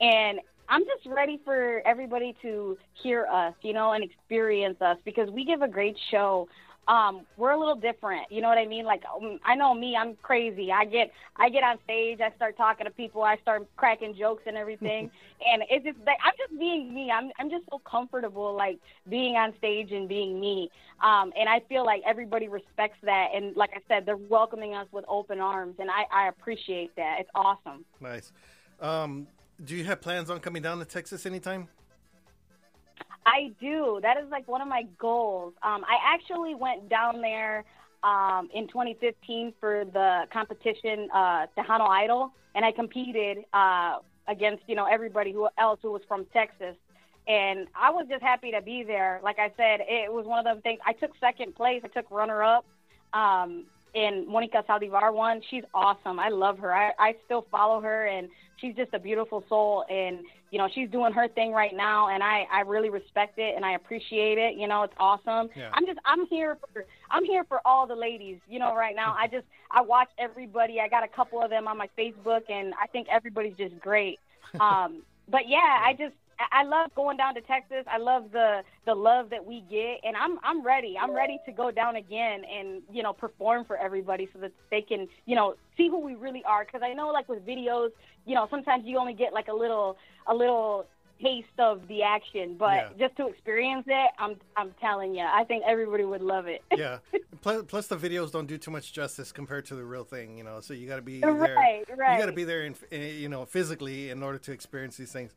and 0.00 0.40
I'm 0.68 0.84
just 0.84 1.06
ready 1.06 1.40
for 1.44 1.82
everybody 1.86 2.36
to 2.42 2.76
hear 3.02 3.26
us, 3.26 3.54
you 3.62 3.72
know, 3.72 3.92
and 3.92 4.04
experience 4.04 4.80
us 4.80 4.98
because 5.04 5.30
we 5.30 5.44
give 5.44 5.62
a 5.62 5.68
great 5.68 5.96
show. 6.10 6.48
Um, 6.88 7.26
we're 7.36 7.52
a 7.52 7.58
little 7.58 7.76
different, 7.76 8.30
you 8.30 8.40
know 8.40 8.48
what 8.48 8.58
I 8.58 8.66
mean? 8.66 8.84
Like 8.84 9.02
um, 9.14 9.38
I 9.44 9.54
know 9.54 9.74
me, 9.74 9.96
I'm 9.96 10.16
crazy. 10.16 10.72
I 10.72 10.84
get 10.84 11.12
I 11.36 11.48
get 11.48 11.62
on 11.62 11.78
stage, 11.84 12.20
I 12.20 12.34
start 12.34 12.56
talking 12.56 12.84
to 12.86 12.90
people, 12.90 13.22
I 13.22 13.36
start 13.42 13.68
cracking 13.76 14.14
jokes 14.18 14.42
and 14.46 14.56
everything, 14.56 15.10
and 15.46 15.62
it's 15.70 15.84
just 15.84 15.98
like 16.06 16.18
I'm 16.24 16.32
just 16.36 16.58
being 16.58 16.92
me. 16.92 17.10
I'm 17.10 17.30
I'm 17.38 17.50
just 17.50 17.64
so 17.70 17.78
comfortable 17.78 18.56
like 18.56 18.78
being 19.08 19.36
on 19.36 19.52
stage 19.58 19.92
and 19.92 20.08
being 20.08 20.40
me. 20.40 20.70
Um, 21.02 21.32
and 21.38 21.48
I 21.48 21.60
feel 21.68 21.84
like 21.84 22.02
everybody 22.06 22.48
respects 22.48 22.98
that, 23.02 23.28
and 23.34 23.56
like 23.56 23.70
I 23.74 23.80
said, 23.86 24.04
they're 24.04 24.16
welcoming 24.16 24.74
us 24.74 24.86
with 24.90 25.04
open 25.06 25.40
arms, 25.40 25.76
and 25.78 25.90
I 25.90 26.04
I 26.12 26.28
appreciate 26.28 26.96
that. 26.96 27.18
It's 27.20 27.30
awesome. 27.34 27.84
Nice. 28.00 28.32
Um, 28.80 29.28
do 29.64 29.76
you 29.76 29.84
have 29.84 30.00
plans 30.00 30.30
on 30.30 30.40
coming 30.40 30.62
down 30.62 30.78
to 30.78 30.84
Texas 30.84 31.26
anytime? 31.26 31.68
I 33.26 33.52
do. 33.60 33.98
That 34.02 34.16
is 34.16 34.30
like 34.30 34.48
one 34.48 34.60
of 34.60 34.68
my 34.68 34.84
goals. 34.98 35.54
Um, 35.62 35.84
I 35.84 35.98
actually 36.14 36.54
went 36.54 36.88
down 36.88 37.20
there 37.20 37.64
um, 38.02 38.48
in 38.54 38.66
2015 38.68 39.52
for 39.60 39.84
the 39.84 40.24
competition 40.32 41.08
uh, 41.12 41.46
Tejano 41.56 41.88
Idol, 41.88 42.32
and 42.54 42.64
I 42.64 42.72
competed 42.72 43.38
uh, 43.52 43.98
against 44.28 44.62
you 44.66 44.74
know 44.74 44.86
everybody 44.86 45.32
who 45.32 45.48
else 45.58 45.78
who 45.82 45.92
was 45.92 46.02
from 46.08 46.26
Texas. 46.32 46.76
And 47.28 47.68
I 47.80 47.90
was 47.90 48.06
just 48.08 48.22
happy 48.22 48.50
to 48.50 48.62
be 48.62 48.82
there. 48.82 49.20
Like 49.22 49.38
I 49.38 49.52
said, 49.56 49.80
it 49.86 50.12
was 50.12 50.26
one 50.26 50.38
of 50.38 50.44
those 50.44 50.62
things. 50.62 50.80
I 50.84 50.94
took 50.94 51.12
second 51.20 51.54
place. 51.54 51.82
I 51.84 51.88
took 51.88 52.10
runner 52.10 52.42
up. 52.42 52.64
Um, 53.12 53.66
and 53.94 54.26
Monica 54.26 54.64
Saldivar 54.68 55.12
won. 55.12 55.40
She's 55.50 55.64
awesome. 55.74 56.18
I 56.18 56.28
love 56.28 56.58
her. 56.58 56.74
I, 56.74 56.92
I 56.98 57.14
still 57.24 57.46
follow 57.50 57.80
her, 57.80 58.06
and 58.06 58.28
she's 58.60 58.74
just 58.74 58.92
a 58.94 58.98
beautiful 58.98 59.44
soul. 59.48 59.84
And 59.90 60.20
you 60.50 60.58
know, 60.58 60.68
she's 60.74 60.90
doing 60.90 61.12
her 61.12 61.28
thing 61.28 61.52
right 61.52 61.74
now, 61.74 62.08
and 62.08 62.22
I 62.22 62.44
I 62.52 62.60
really 62.60 62.90
respect 62.90 63.38
it 63.38 63.54
and 63.56 63.64
I 63.64 63.72
appreciate 63.72 64.38
it. 64.38 64.56
You 64.56 64.68
know, 64.68 64.82
it's 64.82 64.94
awesome. 64.98 65.50
Yeah. 65.56 65.70
I'm 65.72 65.86
just 65.86 65.98
I'm 66.04 66.26
here 66.26 66.58
for 66.72 66.84
I'm 67.10 67.24
here 67.24 67.44
for 67.44 67.60
all 67.64 67.86
the 67.86 67.94
ladies. 67.94 68.38
You 68.48 68.58
know, 68.58 68.74
right 68.74 68.96
now 68.96 69.14
I 69.18 69.26
just 69.26 69.46
I 69.70 69.80
watch 69.80 70.08
everybody. 70.18 70.80
I 70.80 70.88
got 70.88 71.04
a 71.04 71.08
couple 71.08 71.42
of 71.42 71.50
them 71.50 71.68
on 71.68 71.78
my 71.78 71.88
Facebook, 71.98 72.42
and 72.48 72.74
I 72.82 72.86
think 72.86 73.08
everybody's 73.10 73.56
just 73.56 73.78
great. 73.80 74.18
Um, 74.58 75.02
but 75.28 75.42
yeah, 75.46 75.78
I 75.84 75.92
just 75.96 76.14
I 76.52 76.64
love 76.64 76.94
going 76.94 77.16
down 77.16 77.34
to 77.34 77.40
Texas. 77.40 77.84
I 77.90 77.98
love 77.98 78.32
the 78.32 78.62
the 78.86 78.94
love 78.94 79.30
that 79.30 79.44
we 79.44 79.62
get, 79.70 80.00
and 80.04 80.16
I'm 80.16 80.38
I'm 80.42 80.64
ready. 80.64 80.96
I'm 81.00 81.14
ready 81.14 81.38
to 81.46 81.52
go 81.52 81.70
down 81.70 81.96
again 81.96 82.42
and 82.44 82.82
you 82.92 83.02
know 83.02 83.12
perform 83.12 83.64
for 83.64 83.76
everybody 83.76 84.28
so 84.32 84.38
that 84.40 84.52
they 84.70 84.82
can 84.82 85.08
you 85.26 85.36
know 85.36 85.54
see 85.76 85.88
who 85.88 85.98
we 86.00 86.14
really 86.14 86.42
are. 86.44 86.64
Because 86.64 86.82
I 86.84 86.92
know 86.94 87.08
like 87.08 87.28
with 87.28 87.46
videos, 87.46 87.90
you 88.26 88.34
know 88.34 88.46
sometimes 88.50 88.84
you 88.86 88.98
only 88.98 89.14
get 89.14 89.32
like 89.32 89.48
a 89.48 89.54
little 89.54 89.96
a 90.26 90.34
little 90.34 90.86
taste 91.22 91.48
of 91.58 91.86
the 91.88 92.02
action, 92.02 92.56
but 92.58 92.74
Yeah. 92.98 93.06
just 93.06 93.16
to 93.18 93.28
experience 93.28 93.84
it, 93.86 94.10
I'm 94.18 94.36
I'm 94.56 94.72
telling 94.80 95.14
you, 95.14 95.24
I 95.24 95.44
think 95.44 95.64
everybody 95.66 96.04
would 96.04 96.22
love 96.22 96.46
it. 96.46 96.62
yeah. 96.74 96.98
Plus, 97.42 97.62
plus, 97.68 97.86
the 97.86 97.96
videos 97.96 98.30
don't 98.32 98.46
do 98.46 98.58
too 98.58 98.70
much 98.70 98.92
justice 98.92 99.32
compared 99.32 99.64
to 99.66 99.74
the 99.74 99.82
real 99.84 100.04
thing, 100.04 100.36
you 100.36 100.44
know. 100.44 100.60
So 100.60 100.74
you 100.74 100.86
got 100.86 100.96
to 100.96 101.02
be 101.02 101.20
there. 101.20 101.32
Right, 101.32 101.84
right. 101.96 102.12
You 102.12 102.18
got 102.18 102.26
to 102.26 102.32
be 102.32 102.44
there, 102.44 102.64
in, 102.64 102.74
in, 102.90 103.00
you 103.18 103.30
know, 103.30 103.46
physically 103.46 104.10
in 104.10 104.22
order 104.22 104.36
to 104.36 104.52
experience 104.52 104.98
these 104.98 105.10
things. 105.10 105.32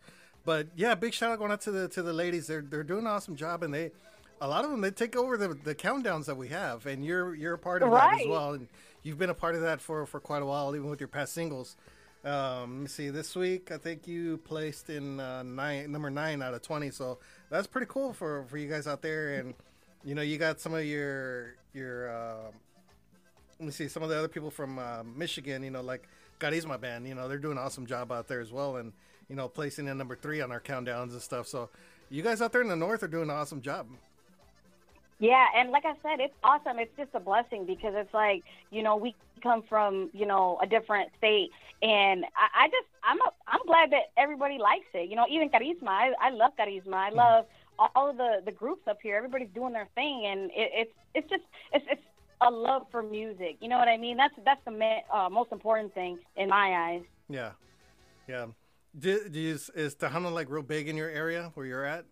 But 0.46 0.68
yeah, 0.76 0.96
big 0.96 1.14
shout 1.14 1.32
out 1.32 1.40
going 1.40 1.52
out 1.52 1.62
to 1.62 1.72
the 1.72 1.88
to 1.90 2.02
the 2.02 2.14
ladies. 2.14 2.48
They're 2.48 2.62
they're 2.62 2.84
doing 2.84 3.02
an 3.02 3.08
awesome 3.08 3.36
job, 3.36 3.64
and 3.64 3.74
they 3.74 3.92
a 4.42 4.48
lot 4.48 4.66
of 4.66 4.72
them 4.72 4.82
they 4.82 4.92
take 4.92 5.16
over 5.16 5.38
the 5.38 5.50
the 5.50 5.74
countdowns 5.74 6.26
that 6.26 6.36
we 6.36 6.50
have, 6.50 6.86
and 6.86 7.06
you're 7.06 7.34
you're 7.34 7.54
a 7.54 7.58
part 7.58 7.82
of 7.82 7.92
that 7.92 8.20
as 8.20 8.28
well. 8.28 8.54
And 8.54 8.68
you've 9.04 9.18
been 9.18 9.30
a 9.30 9.36
part 9.36 9.56
of 9.56 9.62
that 9.62 9.82
for 9.82 10.06
for 10.06 10.20
quite 10.20 10.42
a 10.42 10.46
while, 10.46 10.76
even 10.76 10.90
with 10.90 11.00
your 11.00 11.08
past 11.08 11.34
singles. 11.34 11.78
Um, 12.26 12.76
let 12.76 12.82
me 12.84 12.88
see. 12.88 13.10
This 13.10 13.36
week, 13.36 13.72
I 13.72 13.78
think 13.78 14.08
you 14.08 14.38
placed 14.38 14.90
in 14.90 15.20
uh, 15.20 15.44
nine, 15.44 15.92
number 15.92 16.10
nine 16.10 16.42
out 16.42 16.54
of 16.54 16.62
twenty. 16.62 16.90
So 16.90 17.20
that's 17.50 17.68
pretty 17.68 17.88
cool 17.90 18.14
for 18.14 18.46
for 18.50 18.58
you 18.58 18.70
guys 18.70 18.88
out 18.88 19.02
there. 19.02 19.36
And 19.36 19.54
you 20.04 20.16
know, 20.16 20.22
you 20.22 20.38
got 20.38 20.60
some 20.60 20.74
of 20.74 20.86
your 20.86 21.56
your. 21.74 22.10
Uh, 22.10 22.52
let 23.60 23.66
me 23.66 23.72
see. 23.72 23.88
Some 23.88 24.04
of 24.04 24.10
the 24.10 24.18
other 24.18 24.28
people 24.28 24.50
from 24.50 24.80
uh, 24.80 25.04
Michigan, 25.04 25.64
you 25.64 25.72
know, 25.72 25.82
like 25.82 26.08
Carisma 26.40 26.80
band. 26.80 27.08
You 27.08 27.16
know, 27.16 27.28
they're 27.28 27.38
doing 27.38 27.58
an 27.58 27.64
awesome 27.64 27.86
job 27.86 28.12
out 28.12 28.28
there 28.28 28.42
as 28.42 28.52
well. 28.52 28.78
And 28.78 28.94
you 29.34 29.38
know, 29.38 29.48
placing 29.48 29.88
in 29.88 29.98
number 29.98 30.16
three 30.16 30.42
on 30.42 30.52
our 30.52 30.60
countdowns 30.60 31.14
and 31.14 31.20
stuff. 31.20 31.48
So 31.48 31.68
you 32.12 32.22
guys 32.22 32.40
out 32.40 32.52
there 32.52 32.62
in 32.62 32.68
the 32.68 32.76
north 32.76 33.02
are 33.02 33.08
doing 33.08 33.32
an 33.32 33.36
awesome 33.36 33.64
job. 33.64 33.88
Yeah, 35.18 35.48
and 35.56 35.72
like 35.72 35.86
I 35.86 35.94
said, 36.04 36.20
it's 36.20 36.36
awesome. 36.44 36.78
It's 36.78 36.96
just 36.96 37.10
a 37.16 37.20
blessing 37.20 37.66
because 37.66 37.96
it's 37.98 38.14
like 38.14 38.44
you 38.70 38.84
know 38.84 38.96
we 38.96 39.16
come 39.42 39.64
from 39.64 40.12
you 40.14 40.28
know 40.28 40.60
a 40.62 40.68
different 40.68 41.10
state, 41.18 41.50
and 41.82 42.26
I, 42.26 42.66
I 42.66 42.68
just 42.68 42.88
I'm 43.04 43.20
a, 43.22 43.32
I'm 43.48 43.66
glad 43.66 43.92
that 43.92 44.12
everybody 44.18 44.60
likes 44.60 44.86
it. 44.94 45.10
You 45.10 45.16
know, 45.16 45.26
even 45.28 45.50
Carisma, 45.50 45.88
I, 45.88 46.12
I 46.22 46.30
love 46.30 46.52
Carisma. 46.56 46.94
I 46.94 47.10
love 47.10 47.46
all 47.80 48.12
of 48.12 48.18
the 48.18 48.44
the 48.46 48.52
groups 48.52 48.88
up 48.88 49.00
here. 49.02 49.18
Everybody's 49.18 49.50
doing 49.56 49.74
their 49.74 49.88
thing, 49.96 50.28
and 50.28 50.52
it, 50.52 50.72
it's 50.76 50.94
it's 51.16 51.30
just 51.32 51.44
it's 51.74 51.86
it's 51.90 52.04
a 52.40 52.52
love 52.52 52.86
for 52.92 53.02
music. 53.02 53.58
You 53.62 53.70
know 53.70 53.80
what 53.80 53.88
I 53.88 53.98
mean? 53.98 54.16
That's 54.16 54.36
that's 54.46 54.64
the 54.64 54.72
ma- 54.72 55.08
uh, 55.12 55.28
most 55.30 55.52
important 55.52 55.96
thing 55.96 56.20
in 56.36 56.50
my 56.50 56.92
eyes. 56.92 57.02
Yeah, 57.30 57.54
yeah. 58.28 58.46
Do, 58.98 59.28
do 59.28 59.40
you, 59.40 59.54
is 59.54 59.96
Tejano 59.96 60.32
like 60.32 60.50
real 60.50 60.62
big 60.62 60.88
in 60.88 60.96
your 60.96 61.10
area 61.10 61.52
where 61.56 61.66
you're 61.66 61.86
at? 61.86 62.06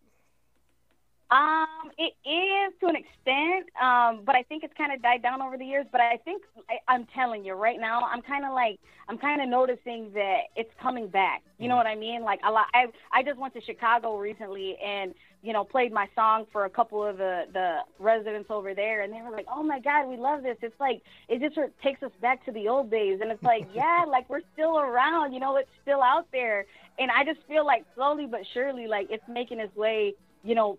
Um, 1.31 1.91
it 1.97 2.13
is 2.27 2.73
to 2.81 2.87
an 2.87 2.97
extent, 2.97 3.69
um, 3.81 4.23
but 4.25 4.35
I 4.35 4.43
think 4.43 4.65
it's 4.65 4.73
kind 4.77 4.91
of 4.91 5.01
died 5.01 5.21
down 5.21 5.41
over 5.41 5.57
the 5.57 5.63
years. 5.63 5.85
But 5.89 6.01
I 6.01 6.17
think 6.17 6.43
I, 6.69 6.93
I'm 6.93 7.07
telling 7.15 7.45
you 7.45 7.53
right 7.53 7.79
now, 7.79 8.01
I'm 8.01 8.21
kind 8.21 8.43
of 8.43 8.51
like 8.51 8.79
I'm 9.07 9.17
kind 9.17 9.41
of 9.41 9.47
noticing 9.47 10.11
that 10.13 10.51
it's 10.57 10.71
coming 10.81 11.07
back. 11.07 11.41
You 11.57 11.69
know 11.69 11.77
what 11.77 11.87
I 11.87 11.95
mean? 11.95 12.23
Like 12.23 12.41
a 12.45 12.51
lot. 12.51 12.65
I 12.73 12.87
I 13.13 13.23
just 13.23 13.39
went 13.39 13.53
to 13.53 13.61
Chicago 13.61 14.17
recently 14.17 14.75
and 14.83 15.13
you 15.41 15.53
know 15.53 15.63
played 15.63 15.91
my 15.91 16.07
song 16.15 16.45
for 16.51 16.65
a 16.65 16.69
couple 16.69 17.03
of 17.03 17.17
the 17.17 17.43
the 17.53 17.79
residents 17.99 18.49
over 18.49 18.73
there, 18.73 19.01
and 19.01 19.11
they 19.13 19.21
were 19.21 19.31
like, 19.31 19.47
"Oh 19.53 19.63
my 19.63 19.79
God, 19.79 20.07
we 20.07 20.17
love 20.17 20.43
this." 20.43 20.57
It's 20.61 20.79
like 20.79 21.01
it 21.27 21.41
just 21.41 21.55
sort 21.55 21.67
of 21.67 21.81
takes 21.81 22.03
us 22.03 22.11
back 22.21 22.45
to 22.45 22.51
the 22.51 22.67
old 22.67 22.91
days, 22.91 23.19
and 23.21 23.31
it's 23.31 23.43
like, 23.43 23.67
yeah, 23.73 24.05
like 24.07 24.29
we're 24.29 24.41
still 24.53 24.79
around. 24.79 25.33
You 25.33 25.39
know, 25.39 25.57
it's 25.57 25.69
still 25.81 26.01
out 26.01 26.27
there, 26.31 26.65
and 26.99 27.09
I 27.11 27.23
just 27.23 27.39
feel 27.47 27.65
like 27.65 27.85
slowly 27.95 28.27
but 28.27 28.41
surely, 28.53 28.87
like 28.87 29.07
it's 29.09 29.27
making 29.27 29.59
its 29.59 29.75
way. 29.75 30.13
You 30.43 30.55
know, 30.55 30.77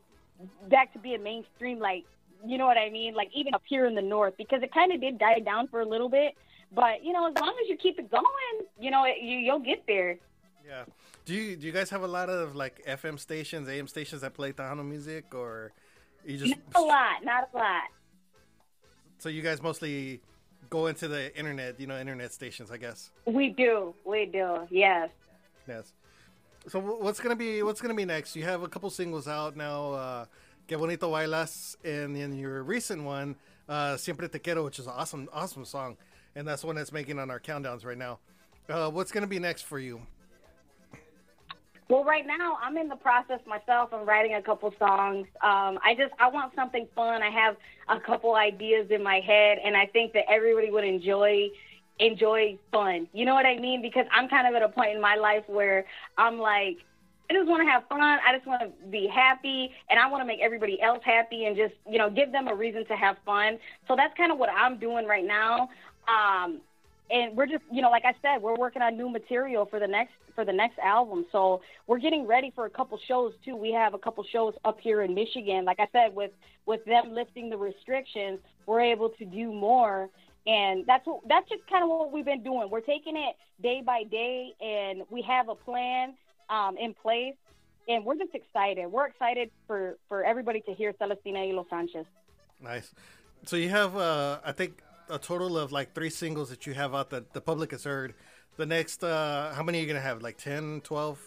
back 0.68 0.92
to 0.92 0.98
being 0.98 1.22
mainstream, 1.22 1.78
like 1.78 2.04
you 2.44 2.58
know 2.58 2.66
what 2.66 2.78
I 2.78 2.90
mean, 2.90 3.14
like 3.14 3.30
even 3.34 3.54
up 3.54 3.62
here 3.66 3.86
in 3.86 3.94
the 3.94 4.02
north, 4.02 4.34
because 4.36 4.62
it 4.62 4.72
kind 4.72 4.92
of 4.92 5.00
did 5.00 5.18
die 5.18 5.40
down 5.40 5.68
for 5.68 5.80
a 5.80 5.86
little 5.86 6.08
bit. 6.08 6.34
But 6.74 7.04
you 7.04 7.12
know, 7.12 7.28
as 7.28 7.34
long 7.38 7.54
as 7.62 7.68
you 7.68 7.76
keep 7.76 7.98
it 7.98 8.10
going, 8.10 8.66
you 8.80 8.90
know, 8.90 9.04
it, 9.04 9.22
you, 9.22 9.38
you'll 9.38 9.60
get 9.60 9.84
there. 9.86 10.18
Yeah. 10.66 10.84
Do 11.24 11.34
you 11.34 11.56
do 11.56 11.66
you 11.66 11.72
guys 11.72 11.90
have 11.90 12.02
a 12.02 12.06
lot 12.08 12.28
of 12.28 12.54
like 12.56 12.84
FM 12.86 13.18
stations, 13.18 13.68
AM 13.68 13.86
stations 13.88 14.22
that 14.22 14.34
play 14.34 14.52
Tejano 14.52 14.84
music, 14.86 15.34
or 15.34 15.72
you 16.24 16.38
just 16.38 16.54
Not 16.74 16.82
a 16.82 16.84
lot, 16.84 17.24
not 17.24 17.48
a 17.52 17.56
lot. 17.56 17.82
so 19.18 19.28
you 19.28 19.42
guys 19.42 19.62
mostly 19.62 20.20
go 20.70 20.86
into 20.86 21.08
the 21.08 21.36
internet, 21.36 21.78
you 21.80 21.86
know, 21.86 21.98
internet 21.98 22.32
stations, 22.32 22.70
I 22.70 22.76
guess. 22.76 23.10
We 23.26 23.50
do, 23.50 23.94
we 24.04 24.26
do, 24.26 24.66
yes. 24.70 25.10
Yes. 25.68 25.92
So 26.68 26.78
what's 26.80 27.20
gonna 27.20 27.36
be 27.36 27.62
what's 27.62 27.80
gonna 27.80 27.94
be 27.94 28.04
next? 28.04 28.36
You 28.36 28.44
have 28.44 28.62
a 28.62 28.68
couple 28.68 28.88
singles 28.90 29.26
out 29.28 29.56
now. 29.56 29.92
Uh, 29.92 30.24
Que 30.68 30.78
bonito 30.78 31.10
bailas, 31.10 31.74
and 31.84 32.16
in 32.16 32.38
your 32.38 32.62
recent 32.62 33.02
one, 33.02 33.34
uh, 33.68 33.96
Siempre 33.96 34.28
te 34.28 34.38
quiero, 34.38 34.62
which 34.64 34.78
is 34.78 34.86
an 34.86 34.92
awesome, 34.96 35.28
awesome 35.32 35.64
song, 35.64 35.96
and 36.36 36.46
that's 36.46 36.62
one 36.62 36.76
that's 36.76 36.92
making 36.92 37.18
on 37.18 37.32
our 37.32 37.40
countdowns 37.40 37.84
right 37.84 37.98
now. 37.98 38.20
Uh, 38.68 38.88
what's 38.88 39.10
gonna 39.10 39.26
be 39.26 39.40
next 39.40 39.62
for 39.62 39.80
you? 39.80 40.00
Well, 41.92 42.04
right 42.04 42.26
now 42.26 42.56
I'm 42.62 42.78
in 42.78 42.88
the 42.88 42.96
process 42.96 43.40
myself. 43.46 43.90
I'm 43.92 44.06
writing 44.06 44.36
a 44.36 44.40
couple 44.40 44.72
songs. 44.78 45.26
Um, 45.42 45.78
I 45.84 45.94
just 45.94 46.14
I 46.18 46.26
want 46.26 46.54
something 46.54 46.88
fun. 46.96 47.22
I 47.22 47.28
have 47.28 47.54
a 47.86 48.00
couple 48.00 48.34
ideas 48.34 48.86
in 48.88 49.02
my 49.02 49.20
head, 49.20 49.58
and 49.62 49.76
I 49.76 49.84
think 49.84 50.14
that 50.14 50.24
everybody 50.26 50.70
would 50.70 50.84
enjoy 50.84 51.48
enjoy 51.98 52.56
fun. 52.70 53.08
You 53.12 53.26
know 53.26 53.34
what 53.34 53.44
I 53.44 53.58
mean? 53.58 53.82
Because 53.82 54.06
I'm 54.10 54.26
kind 54.26 54.48
of 54.48 54.54
at 54.54 54.62
a 54.62 54.70
point 54.70 54.92
in 54.92 55.02
my 55.02 55.16
life 55.16 55.44
where 55.48 55.84
I'm 56.16 56.38
like, 56.38 56.78
I 57.28 57.34
just 57.34 57.46
want 57.46 57.60
to 57.60 57.70
have 57.70 57.86
fun. 57.90 58.00
I 58.00 58.34
just 58.34 58.46
want 58.46 58.62
to 58.62 58.70
be 58.88 59.06
happy, 59.06 59.70
and 59.90 60.00
I 60.00 60.08
want 60.08 60.22
to 60.22 60.26
make 60.26 60.40
everybody 60.40 60.80
else 60.80 61.02
happy, 61.04 61.44
and 61.44 61.54
just 61.54 61.74
you 61.86 61.98
know 61.98 62.08
give 62.08 62.32
them 62.32 62.48
a 62.48 62.54
reason 62.54 62.86
to 62.86 62.96
have 62.96 63.18
fun. 63.26 63.58
So 63.86 63.96
that's 63.96 64.16
kind 64.16 64.32
of 64.32 64.38
what 64.38 64.48
I'm 64.48 64.78
doing 64.78 65.06
right 65.06 65.26
now. 65.26 65.68
Um, 66.08 66.62
and 67.12 67.36
we're 67.36 67.46
just 67.46 67.62
you 67.70 67.82
know 67.82 67.90
like 67.90 68.04
i 68.04 68.14
said 68.22 68.42
we're 68.42 68.56
working 68.56 68.82
on 68.82 68.96
new 68.96 69.08
material 69.08 69.66
for 69.66 69.78
the 69.78 69.86
next 69.86 70.14
for 70.34 70.44
the 70.44 70.52
next 70.52 70.78
album. 70.78 71.26
So 71.30 71.60
we're 71.86 71.98
getting 71.98 72.26
ready 72.26 72.50
for 72.54 72.64
a 72.64 72.70
couple 72.70 72.98
shows 73.06 73.34
too. 73.44 73.54
We 73.54 73.70
have 73.72 73.94
a 73.94 73.98
couple 73.98 74.24
shows 74.24 74.54
up 74.64 74.80
here 74.80 75.02
in 75.02 75.14
michigan. 75.14 75.64
Like 75.64 75.78
i 75.78 75.88
said 75.92 76.14
with 76.14 76.32
with 76.66 76.84
them 76.84 77.12
lifting 77.12 77.50
the 77.50 77.56
restrictions 77.56 78.40
we're 78.66 78.80
able 78.80 79.10
to 79.10 79.24
do 79.24 79.52
more. 79.52 80.08
And 80.46 80.84
that's 80.86 81.06
what 81.06 81.20
that's 81.28 81.48
just 81.48 81.66
kind 81.68 81.84
of 81.84 81.90
what 81.90 82.12
we've 82.12 82.24
been 82.24 82.42
doing. 82.42 82.68
We're 82.70 82.80
taking 82.80 83.16
it 83.16 83.36
day 83.62 83.82
by 83.84 84.04
day 84.04 84.52
and 84.60 85.02
we 85.10 85.22
have 85.22 85.48
a 85.48 85.54
plan 85.54 86.14
um, 86.50 86.76
in 86.78 86.94
place. 86.94 87.34
And 87.88 88.04
we're 88.04 88.16
just 88.16 88.34
excited. 88.34 88.86
We're 88.90 89.06
excited 89.06 89.50
for 89.66 89.98
for 90.08 90.24
everybody 90.24 90.60
to 90.62 90.72
hear 90.72 90.92
celestina 90.94 91.46
y 91.46 91.52
los 91.52 91.66
sanchez. 91.68 92.06
Nice. 92.60 92.94
So 93.44 93.56
you 93.56 93.70
have, 93.70 93.96
uh, 93.96 94.38
I 94.44 94.52
think, 94.52 94.82
a 95.10 95.18
total 95.18 95.58
of 95.58 95.72
like 95.72 95.94
three 95.94 96.10
singles 96.10 96.50
that 96.50 96.66
you 96.66 96.74
have 96.74 96.94
out 96.94 97.10
that 97.10 97.32
the 97.32 97.40
public 97.40 97.70
has 97.72 97.84
heard. 97.84 98.14
The 98.56 98.66
next, 98.66 99.02
uh, 99.02 99.52
how 99.54 99.62
many 99.62 99.78
are 99.78 99.80
you 99.82 99.86
gonna 99.86 100.00
have? 100.00 100.22
Like 100.22 100.36
10, 100.38 100.82
12 100.82 101.18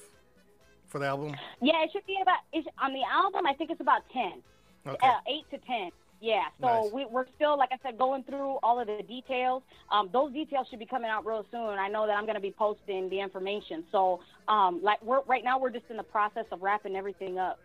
for 0.88 1.00
the 1.00 1.08
album? 1.08 1.36
yeah 1.62 1.84
it 1.84 1.89
should 1.91 2.05
be 2.05 2.17
about 2.22 2.38
on 2.82 2.94
the 2.94 3.01
album 3.12 3.46
i 3.46 3.53
think 3.53 3.70
it's 3.72 3.82
about 3.82 4.03
10 4.13 4.41
Okay. 4.88 5.08
uh, 5.08 5.13
eight 5.27 5.50
to 5.50 5.58
ten. 5.65 5.89
Yeah, 6.22 6.44
so 6.62 6.67
Nice. 6.84 6.91
we, 6.94 7.05
we're 7.05 7.25
still, 7.36 7.58
like 7.58 7.70
I 7.72 7.77
said, 7.84 7.98
going 7.98 8.24
through 8.24 8.60
all 8.63 8.79
of 8.79 8.86
the 8.88 9.01
details. 9.01 9.63
Um, 9.91 10.10
those 10.13 10.32
details 10.32 10.67
should 10.70 10.77
be 10.79 10.86
coming 10.86 11.10
out 11.10 11.25
real 11.25 11.44
soon. 11.51 11.62
I 11.79 11.88
know 11.88 12.05
that 12.05 12.15
I'm 12.15 12.25
going 12.25 12.36
to 12.36 12.41
be 12.41 12.51
posting 12.51 13.10
the 13.10 13.20
information. 13.20 13.84
So, 13.91 14.20
um, 14.48 14.79
like, 14.84 15.03
we're 15.03 15.22
right 15.24 15.44
now, 15.44 15.58
we're 15.60 15.72
just 15.72 15.86
in 15.89 15.98
the 15.98 16.03
process 16.03 16.46
of 16.51 16.62
wrapping 16.62 16.96
everything 16.96 17.38
up. 17.39 17.60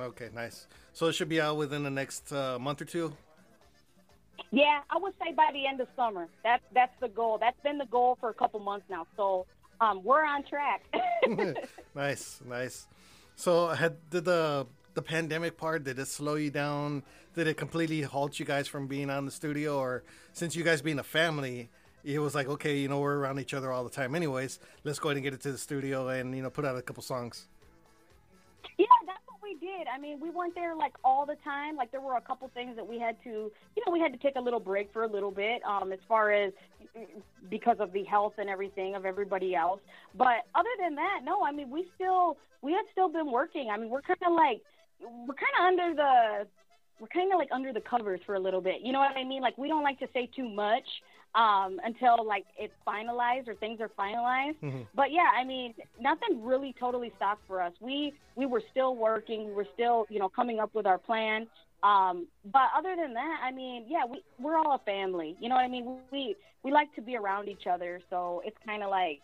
Okay, 0.00 0.28
nice. 0.34 0.66
So 0.92 1.06
it 1.06 1.12
should 1.14 1.28
be 1.28 1.40
out 1.40 1.56
within 1.56 1.82
the 1.84 1.90
next 1.90 2.32
uh, 2.32 2.58
month 2.58 2.82
or 2.82 2.86
two. 2.86 3.16
Yeah, 4.50 4.80
I 4.90 4.98
would 4.98 5.14
say 5.22 5.32
by 5.32 5.50
the 5.52 5.66
end 5.66 5.80
of 5.80 5.88
summer. 5.96 6.28
That's 6.42 6.62
that's 6.72 6.92
the 7.00 7.08
goal. 7.08 7.38
That's 7.38 7.58
been 7.62 7.78
the 7.78 7.86
goal 7.86 8.16
for 8.20 8.30
a 8.30 8.34
couple 8.34 8.60
months 8.60 8.86
now. 8.88 9.06
So, 9.16 9.46
um, 9.80 10.02
we're 10.04 10.24
on 10.24 10.44
track. 10.44 10.82
nice, 11.94 12.40
nice. 12.46 12.86
So 13.36 13.68
had 13.68 13.96
did 14.10 14.24
the 14.24 14.66
the 14.94 15.02
pandemic 15.02 15.56
part 15.56 15.84
did 15.84 15.98
it 15.98 16.06
slow 16.06 16.36
you 16.36 16.50
down? 16.50 17.02
Did 17.34 17.48
it 17.48 17.56
completely 17.56 18.02
halt 18.02 18.38
you 18.38 18.44
guys 18.44 18.68
from 18.68 18.86
being 18.86 19.10
on 19.10 19.24
the 19.24 19.32
studio, 19.32 19.78
or 19.78 20.04
since 20.32 20.54
you 20.54 20.62
guys 20.62 20.82
being 20.82 21.00
a 21.00 21.04
family, 21.04 21.68
it 22.04 22.20
was 22.20 22.34
like 22.34 22.46
okay, 22.46 22.78
you 22.78 22.88
know 22.88 23.00
we're 23.00 23.16
around 23.16 23.40
each 23.40 23.54
other 23.54 23.72
all 23.72 23.82
the 23.82 23.90
time, 23.90 24.14
anyways. 24.14 24.60
Let's 24.84 24.98
go 24.98 25.08
ahead 25.08 25.16
and 25.16 25.24
get 25.24 25.34
it 25.34 25.40
to 25.42 25.52
the 25.52 25.58
studio 25.58 26.08
and 26.08 26.34
you 26.36 26.42
know 26.42 26.50
put 26.50 26.64
out 26.64 26.76
a 26.76 26.82
couple 26.82 27.02
songs. 27.02 27.48
Did. 29.60 29.86
I 29.92 29.98
mean, 29.98 30.20
we 30.20 30.30
weren't 30.30 30.54
there 30.54 30.74
like 30.74 30.94
all 31.04 31.24
the 31.26 31.36
time. 31.44 31.76
Like 31.76 31.90
there 31.92 32.00
were 32.00 32.16
a 32.16 32.20
couple 32.20 32.50
things 32.54 32.76
that 32.76 32.86
we 32.86 32.98
had 32.98 33.16
to, 33.24 33.30
you 33.30 33.82
know, 33.86 33.92
we 33.92 34.00
had 34.00 34.12
to 34.12 34.18
take 34.18 34.36
a 34.36 34.40
little 34.40 34.60
break 34.60 34.92
for 34.92 35.04
a 35.04 35.08
little 35.08 35.30
bit, 35.30 35.62
um, 35.64 35.92
as 35.92 35.98
far 36.08 36.32
as 36.32 36.52
because 37.50 37.76
of 37.80 37.92
the 37.92 38.04
health 38.04 38.34
and 38.38 38.48
everything 38.48 38.94
of 38.94 39.04
everybody 39.04 39.54
else. 39.54 39.80
But 40.16 40.46
other 40.54 40.70
than 40.80 40.94
that, 40.96 41.20
no. 41.24 41.42
I 41.44 41.52
mean, 41.52 41.70
we 41.70 41.86
still 41.94 42.36
we 42.62 42.72
had 42.72 42.84
still 42.92 43.08
been 43.08 43.30
working. 43.30 43.70
I 43.72 43.76
mean, 43.76 43.90
we're 43.90 44.02
kind 44.02 44.18
of 44.26 44.32
like 44.32 44.62
we're 45.00 45.34
kind 45.34 45.54
of 45.58 45.64
under 45.66 45.94
the 45.94 46.46
we're 47.00 47.08
kind 47.08 47.32
of 47.32 47.38
like 47.38 47.50
under 47.52 47.72
the 47.72 47.80
covers 47.80 48.20
for 48.24 48.34
a 48.34 48.40
little 48.40 48.60
bit. 48.60 48.76
You 48.82 48.92
know 48.92 49.00
what 49.00 49.16
I 49.16 49.24
mean? 49.24 49.42
Like 49.42 49.58
we 49.58 49.68
don't 49.68 49.82
like 49.82 49.98
to 50.00 50.08
say 50.12 50.28
too 50.34 50.48
much 50.48 50.86
um, 51.34 51.80
until 51.84 52.24
like 52.26 52.44
it's 52.58 52.72
finalized 52.86 53.48
or 53.48 53.54
things 53.54 53.80
are 53.80 53.90
finalized. 53.98 54.56
But 54.94 55.10
yeah, 55.10 55.30
I 55.38 55.44
mean, 55.44 55.74
nothing 56.00 56.44
really 56.44 56.74
totally 56.78 57.12
stopped 57.16 57.42
for 57.46 57.60
us. 57.60 57.72
We 57.80 58.12
we 58.36 58.46
were 58.46 58.62
still 58.70 58.96
working. 58.96 59.46
We 59.46 59.52
were 59.52 59.66
still 59.74 60.06
you 60.08 60.18
know 60.18 60.28
coming 60.28 60.60
up 60.60 60.74
with 60.74 60.86
our 60.86 60.98
plan. 60.98 61.46
Um, 61.82 62.28
but 62.50 62.68
other 62.76 62.96
than 62.96 63.12
that, 63.12 63.40
I 63.42 63.50
mean, 63.50 63.84
yeah, 63.88 64.04
we 64.10 64.22
we're 64.38 64.56
all 64.56 64.74
a 64.74 64.78
family. 64.84 65.36
You 65.40 65.48
know 65.48 65.56
what 65.56 65.64
I 65.64 65.68
mean? 65.68 65.98
We 66.10 66.36
we 66.62 66.72
like 66.72 66.94
to 66.94 67.02
be 67.02 67.16
around 67.16 67.48
each 67.48 67.66
other, 67.70 68.00
so 68.10 68.42
it's 68.44 68.56
kind 68.64 68.82
of 68.82 68.90
like 68.90 69.20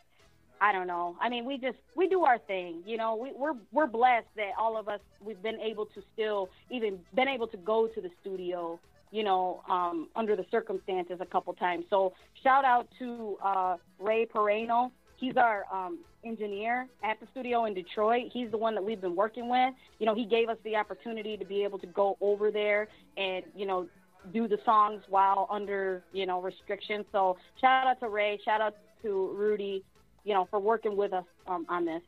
I 0.60 0.72
don't 0.72 0.86
know. 0.86 1.16
I 1.20 1.30
mean, 1.30 1.46
we 1.46 1.56
just 1.56 1.78
we 1.96 2.06
do 2.06 2.22
our 2.24 2.38
thing. 2.38 2.82
You 2.84 2.98
know, 2.98 3.16
we, 3.16 3.32
we're 3.34 3.54
we're 3.72 3.86
blessed 3.86 4.26
that 4.36 4.50
all 4.58 4.76
of 4.76 4.88
us 4.88 5.00
we've 5.24 5.42
been 5.42 5.58
able 5.60 5.86
to 5.86 6.02
still 6.12 6.50
even 6.70 6.98
been 7.14 7.28
able 7.28 7.46
to 7.48 7.56
go 7.56 7.86
to 7.86 8.00
the 8.00 8.10
studio. 8.20 8.78
You 9.10 9.24
know, 9.24 9.62
um, 9.68 10.08
under 10.14 10.36
the 10.36 10.46
circumstances 10.50 11.18
a 11.20 11.26
couple 11.26 11.52
times. 11.54 11.84
So 11.90 12.12
shout 12.42 12.64
out 12.64 12.88
to 12.98 13.36
uh, 13.42 13.76
Ray 13.98 14.26
Pereno. 14.26 14.90
He's 15.16 15.36
our 15.36 15.64
um, 15.72 15.98
engineer 16.24 16.86
at 17.02 17.18
the 17.20 17.26
studio 17.32 17.64
in 17.64 17.74
Detroit. 17.74 18.30
He's 18.32 18.50
the 18.50 18.56
one 18.56 18.74
that 18.74 18.84
we've 18.84 19.00
been 19.00 19.16
working 19.16 19.48
with. 19.48 19.74
You 19.98 20.06
know, 20.06 20.14
he 20.14 20.24
gave 20.24 20.48
us 20.48 20.56
the 20.64 20.76
opportunity 20.76 21.36
to 21.36 21.44
be 21.44 21.64
able 21.64 21.78
to 21.80 21.86
go 21.88 22.16
over 22.20 22.50
there 22.50 22.88
and 23.16 23.44
you 23.54 23.66
know 23.66 23.88
do 24.32 24.46
the 24.46 24.58
songs 24.64 25.02
while 25.08 25.46
under 25.50 26.04
you 26.12 26.26
know 26.26 26.40
restrictions. 26.40 27.06
So 27.10 27.36
shout 27.60 27.86
out 27.86 28.00
to 28.00 28.08
Ray. 28.08 28.38
Shout 28.44 28.60
out 28.60 28.76
to 29.02 29.34
Rudy 29.34 29.82
you 30.24 30.34
know, 30.34 30.46
for 30.50 30.58
working 30.58 30.96
with 30.96 31.12
us 31.12 31.24
um, 31.46 31.66
on 31.68 31.84
this. 31.84 32.02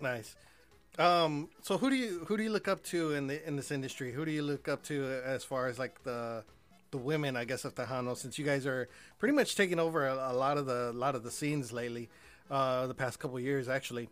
Nice. 0.00 0.36
Um, 0.98 1.48
so 1.62 1.78
who 1.78 1.88
do 1.90 1.96
you 1.96 2.24
who 2.26 2.36
do 2.36 2.42
you 2.42 2.50
look 2.50 2.68
up 2.68 2.82
to 2.84 3.12
in 3.12 3.26
the 3.26 3.46
in 3.46 3.56
this 3.56 3.70
industry? 3.70 4.12
Who 4.12 4.24
do 4.24 4.30
you 4.30 4.42
look 4.42 4.68
up 4.68 4.82
to 4.84 5.20
as 5.24 5.44
far 5.44 5.66
as 5.68 5.78
like 5.78 6.02
the 6.04 6.44
the 6.90 6.98
women, 6.98 7.36
I 7.36 7.44
guess, 7.44 7.64
of 7.64 7.74
Tejano? 7.74 8.16
Since 8.16 8.38
you 8.38 8.44
guys 8.44 8.66
are 8.66 8.88
pretty 9.18 9.34
much 9.34 9.56
taking 9.56 9.78
over 9.78 10.06
a, 10.06 10.14
a 10.14 10.34
lot 10.34 10.58
of 10.58 10.66
the 10.66 10.92
lot 10.92 11.14
of 11.14 11.22
the 11.22 11.30
scenes 11.30 11.72
lately, 11.72 12.08
uh, 12.50 12.86
the 12.86 12.94
past 12.94 13.18
couple 13.18 13.38
years, 13.40 13.68
actually. 13.68 14.08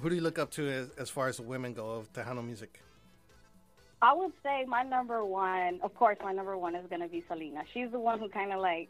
Who 0.00 0.08
do 0.08 0.14
you 0.14 0.22
look 0.22 0.38
up 0.38 0.50
to 0.52 0.68
as, 0.68 0.90
as 0.98 1.10
far 1.10 1.28
as 1.28 1.38
the 1.38 1.42
women 1.42 1.74
go 1.74 1.90
of 1.90 2.12
Tejano 2.12 2.44
music? 2.44 2.80
I 4.02 4.14
would 4.14 4.32
say 4.42 4.64
my 4.66 4.82
number 4.82 5.24
one, 5.24 5.80
of 5.82 5.94
course, 5.94 6.16
my 6.22 6.32
number 6.32 6.56
one 6.56 6.74
is 6.74 6.86
going 6.88 7.02
to 7.02 7.08
be 7.08 7.22
Selena. 7.28 7.64
She's 7.74 7.90
the 7.90 7.98
one 7.98 8.18
who 8.18 8.30
kind 8.30 8.50
of 8.50 8.60
like 8.60 8.88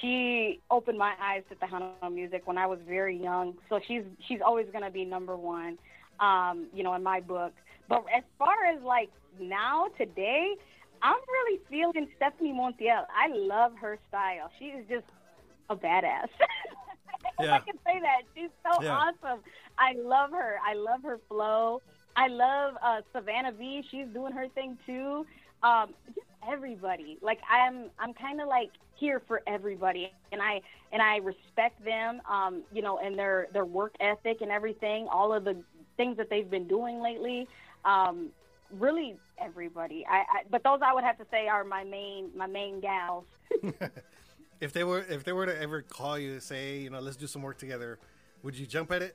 she 0.00 0.60
opened 0.70 0.98
my 0.98 1.14
eyes 1.20 1.42
to 1.48 1.54
Tejano 1.56 2.12
music 2.12 2.42
when 2.46 2.58
I 2.58 2.66
was 2.66 2.78
very 2.86 3.16
young. 3.16 3.54
So 3.68 3.80
she's 3.86 4.02
she's 4.26 4.40
always 4.44 4.66
gonna 4.72 4.90
be 4.90 5.04
number 5.04 5.36
one, 5.36 5.78
um, 6.20 6.68
you 6.72 6.82
know, 6.82 6.94
in 6.94 7.02
my 7.02 7.20
book. 7.20 7.52
But 7.88 8.04
as 8.16 8.24
far 8.38 8.54
as 8.74 8.82
like 8.82 9.10
now 9.38 9.86
today, 9.96 10.54
I'm 11.02 11.16
really 11.28 11.60
feeling 11.70 12.08
Stephanie 12.16 12.52
Montiel. 12.52 13.04
I 13.14 13.28
love 13.34 13.72
her 13.80 13.98
style. 14.08 14.50
She 14.58 14.66
is 14.66 14.86
just 14.88 15.06
a 15.68 15.76
badass. 15.76 16.28
Yeah. 17.38 17.54
I 17.54 17.60
can 17.60 17.76
say 17.86 18.00
that. 18.00 18.22
She's 18.34 18.50
so 18.64 18.82
Yeah. 18.82 18.94
awesome. 18.94 19.42
I 19.78 19.92
love 19.96 20.30
her. 20.32 20.58
I 20.64 20.74
love 20.74 21.02
her 21.04 21.18
flow. 21.28 21.82
I 22.16 22.28
love 22.28 22.74
uh, 22.82 23.00
Savannah 23.12 23.52
V. 23.52 23.82
She's 23.90 24.06
doing 24.12 24.32
her 24.32 24.48
thing 24.48 24.78
too. 24.86 25.24
Um, 25.62 25.94
just 26.14 26.26
everybody. 26.48 27.18
Like 27.22 27.38
I'm, 27.50 27.90
I'm 27.98 28.12
kind 28.14 28.40
of 28.40 28.48
like 28.48 28.70
here 28.94 29.22
for 29.26 29.42
everybody, 29.46 30.10
and 30.32 30.40
I 30.42 30.60
and 30.92 31.02
I 31.02 31.16
respect 31.18 31.84
them. 31.84 32.20
Um, 32.28 32.64
you 32.72 32.82
know, 32.82 32.98
and 32.98 33.18
their 33.18 33.48
their 33.52 33.64
work 33.64 33.94
ethic 34.00 34.38
and 34.40 34.50
everything. 34.50 35.06
All 35.10 35.32
of 35.32 35.44
the 35.44 35.62
things 35.98 36.16
that 36.16 36.30
they've 36.30 36.50
been 36.50 36.66
doing 36.66 37.02
lately. 37.02 37.46
Um, 37.84 38.30
really, 38.78 39.16
everybody. 39.38 40.06
I, 40.08 40.16
I 40.16 40.24
but 40.50 40.64
those 40.64 40.80
I 40.82 40.94
would 40.94 41.04
have 41.04 41.18
to 41.18 41.26
say 41.30 41.48
are 41.48 41.64
my 41.64 41.84
main 41.84 42.30
my 42.34 42.46
main 42.46 42.80
gals. 42.80 43.26
If 44.60 44.72
they 44.72 44.82
were 44.82 45.04
if 45.08 45.24
they 45.24 45.32
were 45.32 45.46
to 45.46 45.60
ever 45.60 45.82
call 45.82 46.18
you 46.18 46.32
and 46.32 46.42
say, 46.42 46.78
you 46.78 46.90
know, 46.90 46.98
let's 46.98 47.16
do 47.16 47.26
some 47.26 47.42
work 47.42 47.58
together, 47.58 47.98
would 48.42 48.56
you 48.56 48.66
jump 48.66 48.90
at 48.90 49.02
it? 49.02 49.14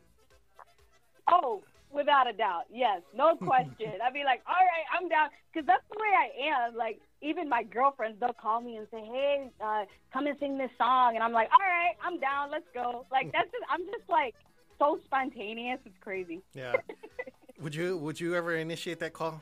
Oh, 1.30 1.64
without 1.92 2.30
a 2.30 2.34
doubt, 2.34 2.64
yes, 2.72 3.02
no 3.14 3.36
question. 3.42 3.92
I'd 4.04 4.14
be 4.14 4.24
like, 4.24 4.42
all 4.48 4.56
right, 4.56 4.86
I'm 4.94 5.10
down, 5.10 5.30
because 5.52 5.68
that's 5.68 5.84
the 5.92 6.00
way 6.00 6.08
I 6.16 6.68
am. 6.68 6.76
Like, 6.76 7.00
even 7.22 7.50
my 7.50 7.64
girlfriends, 7.64 8.20
they'll 8.20 8.34
call 8.34 8.62
me 8.62 8.78
and 8.78 8.88
say, 8.90 9.02
hey, 9.02 9.50
uh, 9.64 9.84
come 10.12 10.28
and 10.28 10.38
sing 10.40 10.58
this 10.58 10.72
song, 10.78 11.16
and 11.16 11.24
I'm 11.24 11.34
like, 11.34 11.50
all 11.52 11.66
right, 11.66 11.96
I'm 12.04 12.20
down, 12.20 12.52
let's 12.52 12.68
go. 12.74 13.06
Like, 13.12 13.32
that's 13.32 13.52
just, 13.52 13.64
I'm 13.70 13.86
just 13.86 14.10
like 14.10 14.36
so 14.80 15.00
spontaneous, 15.06 15.80
it's 15.86 15.98
crazy. 16.02 16.42
Yeah. 16.54 16.74
would 17.62 17.76
you 17.76 17.98
would 17.98 18.20
you 18.20 18.36
ever 18.36 18.56
initiate 18.56 19.00
that 19.00 19.14
call? 19.14 19.42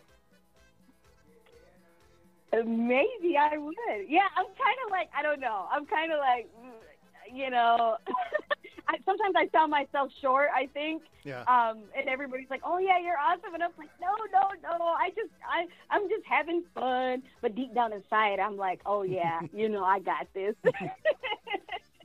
Uh, 2.53 2.63
Maybe 2.65 3.38
I 3.38 3.58
would. 3.58 3.75
Yeah, 4.08 4.27
I'm 4.38 4.45
kind 4.45 4.77
of 4.86 4.91
like 4.91 5.10
I 5.17 5.21
don't 5.21 5.39
know. 5.39 5.67
I'm 5.71 5.86
kind 5.86 6.12
of 6.12 6.19
like, 6.19 6.49
mm, 6.62 7.36
you 7.36 7.49
know, 7.49 7.97
I, 8.88 8.97
sometimes 9.06 9.36
I 9.38 9.47
sell 9.51 9.67
myself 9.67 10.12
short. 10.21 10.49
I 10.53 10.67
think. 10.67 11.03
Yeah. 11.23 11.41
Um, 11.41 11.84
and 11.97 12.10
everybody's 12.10 12.49
like, 12.49 12.62
"Oh 12.65 12.77
yeah, 12.79 12.99
you're 12.99 13.17
awesome," 13.17 13.53
and 13.53 13.63
I'm 13.63 13.71
like, 13.77 13.89
"No, 14.01 14.10
no, 14.34 14.77
no. 14.77 14.86
I 14.86 15.10
just, 15.10 15.29
I, 15.47 15.65
I'm 15.89 16.10
just 16.10 16.25
having 16.27 16.63
fun." 16.73 17.23
But 17.41 17.56
deep 17.56 17.73
down 17.73 17.93
inside, 17.93 18.39
I'm 18.39 18.58
like, 18.58 18.82
"Oh 18.86 19.03
yeah, 19.03 19.39
you 19.53 19.69
know, 19.69 19.84
I 19.84 19.99
got 19.99 20.27
this." 20.34 20.56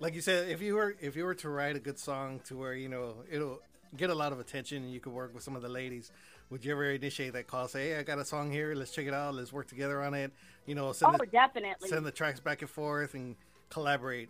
Like 0.00 0.14
you 0.14 0.20
said, 0.20 0.48
if 0.48 0.60
you 0.60 0.74
were 0.74 0.96
if 1.00 1.16
you 1.16 1.24
were 1.24 1.34
to 1.36 1.48
write 1.48 1.76
a 1.76 1.80
good 1.80 1.98
song 1.98 2.40
to 2.46 2.56
where 2.56 2.74
you 2.74 2.88
know 2.88 3.16
it'll 3.30 3.60
get 3.96 4.10
a 4.10 4.14
lot 4.14 4.32
of 4.32 4.40
attention 4.40 4.82
and 4.82 4.92
you 4.92 5.00
could 5.00 5.12
work 5.12 5.32
with 5.34 5.42
some 5.42 5.56
of 5.56 5.62
the 5.62 5.68
ladies, 5.68 6.10
would 6.50 6.64
you 6.64 6.72
ever 6.72 6.90
initiate 6.90 7.32
that 7.32 7.46
call? 7.46 7.68
Say, 7.68 7.90
hey, 7.90 7.98
I 7.98 8.02
got 8.02 8.18
a 8.18 8.24
song 8.24 8.50
here. 8.50 8.74
Let's 8.74 8.90
check 8.90 9.06
it 9.06 9.14
out. 9.14 9.34
Let's 9.34 9.52
work 9.52 9.68
together 9.68 10.02
on 10.02 10.14
it. 10.14 10.32
You 10.66 10.74
know, 10.74 10.92
send 10.92 11.14
oh, 11.14 11.18
the, 11.18 11.26
definitely. 11.26 11.88
send 11.88 12.04
the 12.04 12.12
tracks 12.12 12.40
back 12.40 12.62
and 12.62 12.70
forth 12.70 13.14
and 13.14 13.36
collaborate. 13.70 14.28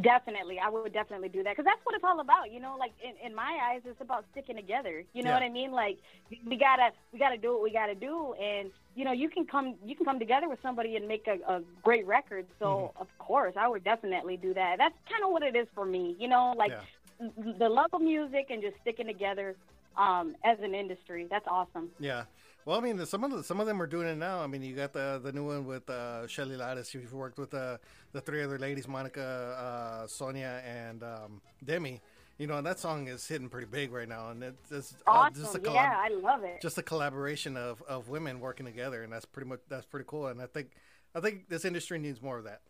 Definitely, 0.00 0.58
I 0.58 0.70
would 0.70 0.84
definitely 0.84 1.18
do 1.28 1.34
that 1.34 1.44
because 1.44 1.56
that's 1.56 1.70
what 1.74 1.84
it's 1.84 1.94
all 1.94 2.08
about. 2.10 2.42
You 2.42 2.52
know, 2.52 2.68
like 2.70 2.86
in, 3.02 3.12
in 3.26 3.34
my 3.34 3.58
eyes, 3.70 3.82
it's 3.84 4.00
about 4.00 4.24
sticking 4.30 4.56
together. 4.56 5.04
You 5.12 5.22
know 5.22 5.30
Yeah. 5.30 5.34
what 5.34 5.42
I 5.42 5.48
mean? 5.50 5.70
Like 5.72 5.98
we 6.46 6.56
gotta 6.56 6.90
we 7.12 7.18
gotta 7.18 7.36
do 7.36 7.52
what 7.52 7.62
we 7.62 7.72
gotta 7.72 7.94
do, 7.94 8.32
and 8.40 8.70
you 8.94 9.04
know 9.04 9.12
you 9.12 9.28
can 9.28 9.44
come 9.46 9.76
you 9.84 9.94
can 9.94 10.04
come 10.04 10.18
together 10.18 10.48
with 10.48 10.58
somebody 10.62 10.96
and 10.96 11.06
make 11.06 11.26
a, 11.26 11.36
a 11.52 11.62
great 11.82 12.06
record. 12.06 12.46
So 12.58 12.92
Mm-hmm. 12.92 12.96
of 12.96 13.08
course, 13.18 13.54
I 13.58 13.68
would 13.68 13.84
definitely 13.84 14.36
do 14.36 14.54
that. 14.54 14.76
That's 14.78 14.94
kind 15.10 15.24
of 15.24 15.30
what 15.32 15.42
it 15.42 15.54
is 15.56 15.66
for 15.74 15.84
me. 15.84 16.16
You 16.18 16.28
know, 16.28 16.54
like 16.56 16.72
Yeah. 16.72 16.84
the 17.20 17.68
love 17.68 17.90
of 17.92 18.00
music 18.00 18.46
and 18.50 18.62
just 18.62 18.76
sticking 18.80 19.06
together 19.06 19.56
um, 19.96 20.34
as 20.44 20.58
an 20.62 20.74
industry. 20.74 21.26
That's 21.30 21.46
awesome. 21.48 21.90
Yeah. 21.98 22.24
Well, 22.64 22.78
I 22.78 22.80
mean, 22.80 23.04
some 23.06 23.24
of 23.24 23.30
the, 23.32 23.42
some 23.42 23.58
of 23.60 23.66
them 23.66 23.82
are 23.82 23.86
doing 23.86 24.06
it 24.06 24.16
now. 24.16 24.40
I 24.40 24.46
mean, 24.46 24.62
you 24.62 24.74
got 24.76 24.92
the 24.92 25.20
the 25.22 25.32
new 25.32 25.44
one 25.46 25.64
with 25.66 25.88
uh, 25.90 26.26
Shelly 26.28 26.56
Lares. 26.56 26.94
You've 26.94 27.12
worked 27.12 27.38
with 27.38 27.52
uh, 27.54 27.78
the 28.12 28.20
three 28.20 28.42
other 28.42 28.58
ladies, 28.58 28.86
Monica, 28.86 29.22
uh, 29.22 30.06
Sonia, 30.06 30.62
and 30.64 31.02
um, 31.02 31.42
Demi. 31.64 32.00
You 32.38 32.46
know, 32.46 32.56
and 32.56 32.66
that 32.66 32.78
song 32.78 33.08
is 33.08 33.26
hitting 33.26 33.48
pretty 33.48 33.66
big 33.66 33.92
right 33.92 34.08
now, 34.08 34.30
and 34.30 34.42
it's, 34.42 34.72
it's 34.72 34.94
uh, 35.06 35.10
Awesome. 35.10 35.42
just 35.42 35.54
a 35.54 35.58
collab- 35.58 35.74
yeah, 35.74 35.94
I 35.96 36.08
love 36.08 36.42
it. 36.44 36.60
just 36.60 36.78
a 36.78 36.82
collaboration 36.82 37.56
of, 37.56 37.82
of 37.82 38.08
women 38.08 38.40
working 38.40 38.66
together, 38.66 39.02
and 39.02 39.12
that's 39.12 39.26
pretty 39.26 39.48
much 39.48 39.60
that's 39.68 39.86
pretty 39.86 40.06
cool. 40.08 40.26
And 40.28 40.40
I 40.40 40.46
think 40.46 40.70
I 41.14 41.20
think 41.20 41.48
this 41.48 41.64
industry 41.64 41.98
needs 41.98 42.22
more 42.22 42.38
of 42.38 42.44
that. 42.44 42.62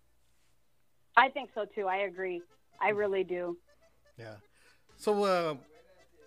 I 1.17 1.29
think 1.29 1.51
so 1.55 1.65
too. 1.65 1.87
I 1.87 1.99
agree. 1.99 2.43
I 2.81 2.91
really 2.91 3.25
do. 3.25 3.57
Yeah. 4.19 4.35
So 4.97 5.25
uh, 5.25 5.55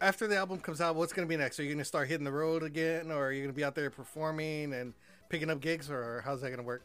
after 0.02 0.28
the 0.28 0.38
album 0.38 0.60
comes 0.60 0.82
out, 0.82 0.96
what's 0.96 1.14
going 1.14 1.28
to 1.28 1.30
be 1.30 1.38
next? 1.38 1.60
Are 1.60 1.64
you 1.64 1.70
going 1.70 1.80
to 1.80 1.86
start 1.86 2.08
hitting 2.08 2.26
the 2.26 2.32
road 2.32 2.64
again, 2.64 3.12
or 3.12 3.28
are 3.28 3.32
you 3.32 3.42
going 3.42 3.54
to 3.54 3.56
be 3.56 3.64
out 3.64 3.76
there 3.76 3.90
performing 3.90 4.74
and 4.74 4.94
picking 5.30 5.50
up 5.50 5.60
gigs, 5.60 5.90
or 5.90 6.22
how's 6.26 6.42
that 6.42 6.48
going 6.48 6.58
to 6.58 6.64
work? 6.64 6.84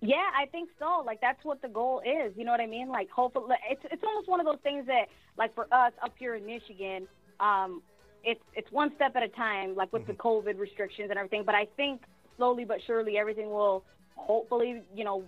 Yeah, 0.00 0.28
I 0.36 0.46
think 0.46 0.68
so. 0.78 1.02
Like 1.04 1.20
that's 1.20 1.42
what 1.44 1.62
the 1.62 1.68
goal 1.68 2.02
is. 2.04 2.34
You 2.36 2.44
know 2.44 2.50
what 2.50 2.60
I 2.60 2.66
mean? 2.66 2.88
Like 2.88 3.08
hopefully, 3.10 3.56
it's 3.70 3.80
it's 3.90 4.02
almost 4.04 4.28
one 4.28 4.38
of 4.38 4.44
those 4.44 4.58
things 4.62 4.86
that, 4.86 5.08
like 5.38 5.54
for 5.54 5.66
us 5.72 5.92
up 6.02 6.12
here 6.18 6.34
in 6.34 6.44
Michigan, 6.44 7.08
um, 7.40 7.80
it's 8.22 8.42
it's 8.54 8.70
one 8.70 8.92
step 8.96 9.16
at 9.16 9.22
a 9.22 9.28
time. 9.28 9.74
Like 9.74 9.92
with 9.94 10.06
the 10.06 10.12
COVID 10.12 10.58
restrictions 10.58 11.08
and 11.08 11.18
everything. 11.18 11.42
But 11.46 11.54
I 11.54 11.66
think 11.76 12.02
slowly 12.36 12.64
but 12.64 12.78
surely 12.86 13.16
everything 13.16 13.48
will 13.48 13.82
hopefully, 14.16 14.82
you 14.94 15.04
know, 15.04 15.24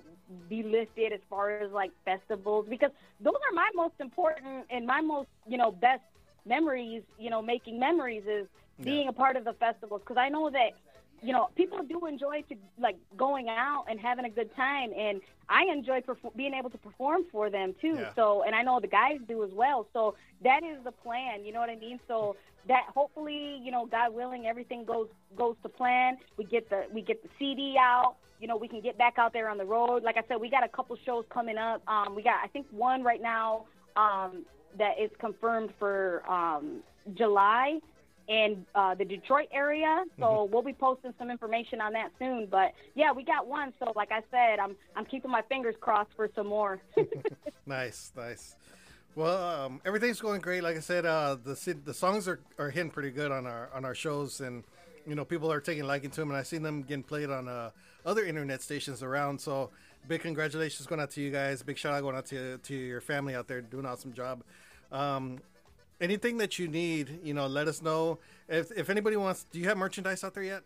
be 0.49 0.63
lifted 0.63 1.13
as 1.13 1.21
far 1.31 1.51
as 1.59 1.71
like 1.73 1.93
festivals 2.05 2.67
because 2.69 2.91
those 3.21 3.35
are 3.35 3.55
my 3.55 3.71
most 3.75 3.95
important 4.01 4.67
and 4.71 4.87
my 4.87 5.01
most 5.01 5.29
you 5.47 5.57
know 5.57 5.71
best 5.71 6.03
memories. 6.47 7.03
You 7.19 7.31
know, 7.31 7.43
making 7.43 7.79
memories 7.79 8.25
is 8.27 8.47
being 8.83 9.09
a 9.09 9.13
part 9.13 9.37
of 9.37 9.45
the 9.45 9.55
festivals 9.55 10.03
because 10.03 10.19
I 10.19 10.29
know 10.29 10.51
that 10.51 10.73
you 11.23 11.33
know, 11.33 11.49
people 11.57 11.83
do 11.83 12.07
enjoy 12.07 12.43
to 12.49 12.57
like 12.79 12.97
going 13.17 13.49
out 13.49 13.87
and 13.89 13.99
having 13.99 14.25
a 14.25 14.31
good 14.31 14.55
time, 14.55 14.93
and 14.97 15.21
I 15.49 15.65
enjoy 15.73 16.01
perf- 16.01 16.37
being 16.37 16.55
able 16.55 16.71
to 16.71 16.79
perform 16.79 17.25
for 17.33 17.51
them 17.51 17.75
too. 17.81 17.97
Yeah. 17.99 18.11
So, 18.15 18.43
and 18.43 18.55
I 18.55 18.63
know 18.63 18.81
the 18.81 18.87
guys 18.87 19.19
do 19.27 19.43
as 19.45 19.51
well. 19.53 19.87
So 19.93 20.15
that 20.45 20.63
is 20.63 20.83
the 20.85 20.93
plan. 20.93 21.45
You 21.45 21.53
know 21.53 21.61
what 21.61 21.71
I 21.71 21.77
mean? 21.77 21.99
So 22.07 22.37
that 22.69 22.85
hopefully, 22.95 23.61
you 23.63 23.71
know, 23.71 23.87
God 23.87 24.15
willing, 24.15 24.47
everything 24.47 24.85
goes 24.85 25.09
goes 25.37 25.57
to 25.63 25.69
plan. 25.69 26.19
We 26.37 26.45
get 26.45 26.69
the 26.69 26.85
we 26.93 27.03
get 27.03 27.23
the 27.23 27.29
CD 27.39 27.77
out. 27.79 28.17
You 28.41 28.49
know, 28.49 28.57
we 28.57 28.69
can 28.69 28.83
get 28.83 28.99
back 28.99 29.15
out 29.17 29.33
there 29.33 29.49
on 29.49 29.57
the 29.57 29.65
road. 29.65 30.03
Like 30.03 30.19
I 30.19 30.23
said, 30.29 30.39
we 30.39 30.51
got 30.51 30.65
a 30.65 30.69
couple 30.69 30.97
shows 31.07 31.25
coming 31.31 31.57
up. 31.57 31.83
Um, 31.89 32.15
we 32.15 32.23
got 32.23 32.37
I 32.45 32.49
think 32.49 32.67
one 32.71 33.03
right 33.03 33.23
now 33.23 33.65
um, 33.97 34.45
that 34.79 34.99
is 35.01 35.11
confirmed 35.21 35.71
for 35.79 36.23
um, 36.31 36.83
July 37.15 37.79
in 38.29 38.67
uh, 38.75 38.95
the 38.95 39.05
Detroit 39.05 39.49
area. 39.53 40.05
So 40.19 40.45
Mm-hmm. 40.45 40.53
we'll 40.53 40.63
be 40.63 40.73
posting 40.73 41.15
some 41.19 41.31
information 41.31 41.81
on 41.81 41.93
that 41.93 42.11
soon. 42.19 42.49
But 42.51 42.73
yeah, 42.95 43.13
we 43.13 43.25
got 43.25 43.47
one. 43.47 43.73
So 43.79 43.93
like 43.95 44.11
I 44.11 44.23
said, 44.31 44.59
I'm 44.59 44.77
I'm 44.97 45.05
keeping 45.05 45.31
my 45.31 45.43
fingers 45.49 45.75
crossed 45.81 46.11
for 46.17 46.29
some 46.35 46.47
more. 46.49 46.81
Nice, 47.67 48.13
nice. 48.17 48.57
Well, 49.15 49.67
um, 49.67 49.81
everything's 49.85 50.21
going 50.21 50.41
great. 50.41 50.63
Like 50.63 50.77
I 50.77 50.81
said, 50.81 51.07
uh, 51.07 51.37
the 51.43 51.55
the 51.85 51.95
songs 51.95 52.29
are, 52.29 52.41
are 52.59 52.71
hitting 52.71 52.91
pretty 52.91 53.11
good 53.11 53.33
on 53.33 53.47
our 53.47 53.71
on 53.75 53.85
our 53.85 53.95
shows, 53.95 54.41
and 54.41 54.65
you 55.07 55.15
know 55.15 55.25
people 55.25 55.51
are 55.51 55.61
taking 55.61 55.85
a 55.85 55.87
liking 55.87 56.11
to 56.11 56.21
them, 56.21 56.31
and 56.31 56.39
I've 56.39 56.47
seen 56.47 56.63
them 56.63 56.83
getting 56.83 57.03
played 57.03 57.31
on 57.31 57.49
uh, 57.49 57.71
other 58.05 58.25
internet 58.25 58.63
stations 58.63 59.03
around. 59.03 59.41
So, 59.41 59.71
big 60.09 60.23
congratulations 60.23 60.87
going 60.87 61.01
out 61.01 61.11
to 61.13 61.21
you 61.21 61.31
guys. 61.31 61.63
Big 61.63 61.79
shout 61.79 61.95
out 61.95 62.03
going 62.03 62.17
out 62.17 62.27
to 62.27 62.59
to 62.59 62.75
your 62.75 63.01
family 63.01 63.35
out 63.35 63.49
there 63.49 63.61
doing 63.61 63.85
an 63.85 63.91
awesome 63.91 64.13
job. 64.13 64.43
Um, 64.93 65.39
anything 66.01 66.39
that 66.39 66.59
you 66.59 66.69
need, 66.69 67.21
you 67.23 67.35
know, 67.35 67.47
let 67.47 67.69
us 67.69 67.83
know. 67.83 68.19
If 68.49 68.71
if 68.73 68.91
anybody 68.91 69.17
wants, 69.17 69.45
do 69.51 69.59
you 69.59 69.67
have 69.67 69.77
merchandise 69.77 70.25
out 70.25 70.35
there 70.35 70.43
yet? 70.43 70.63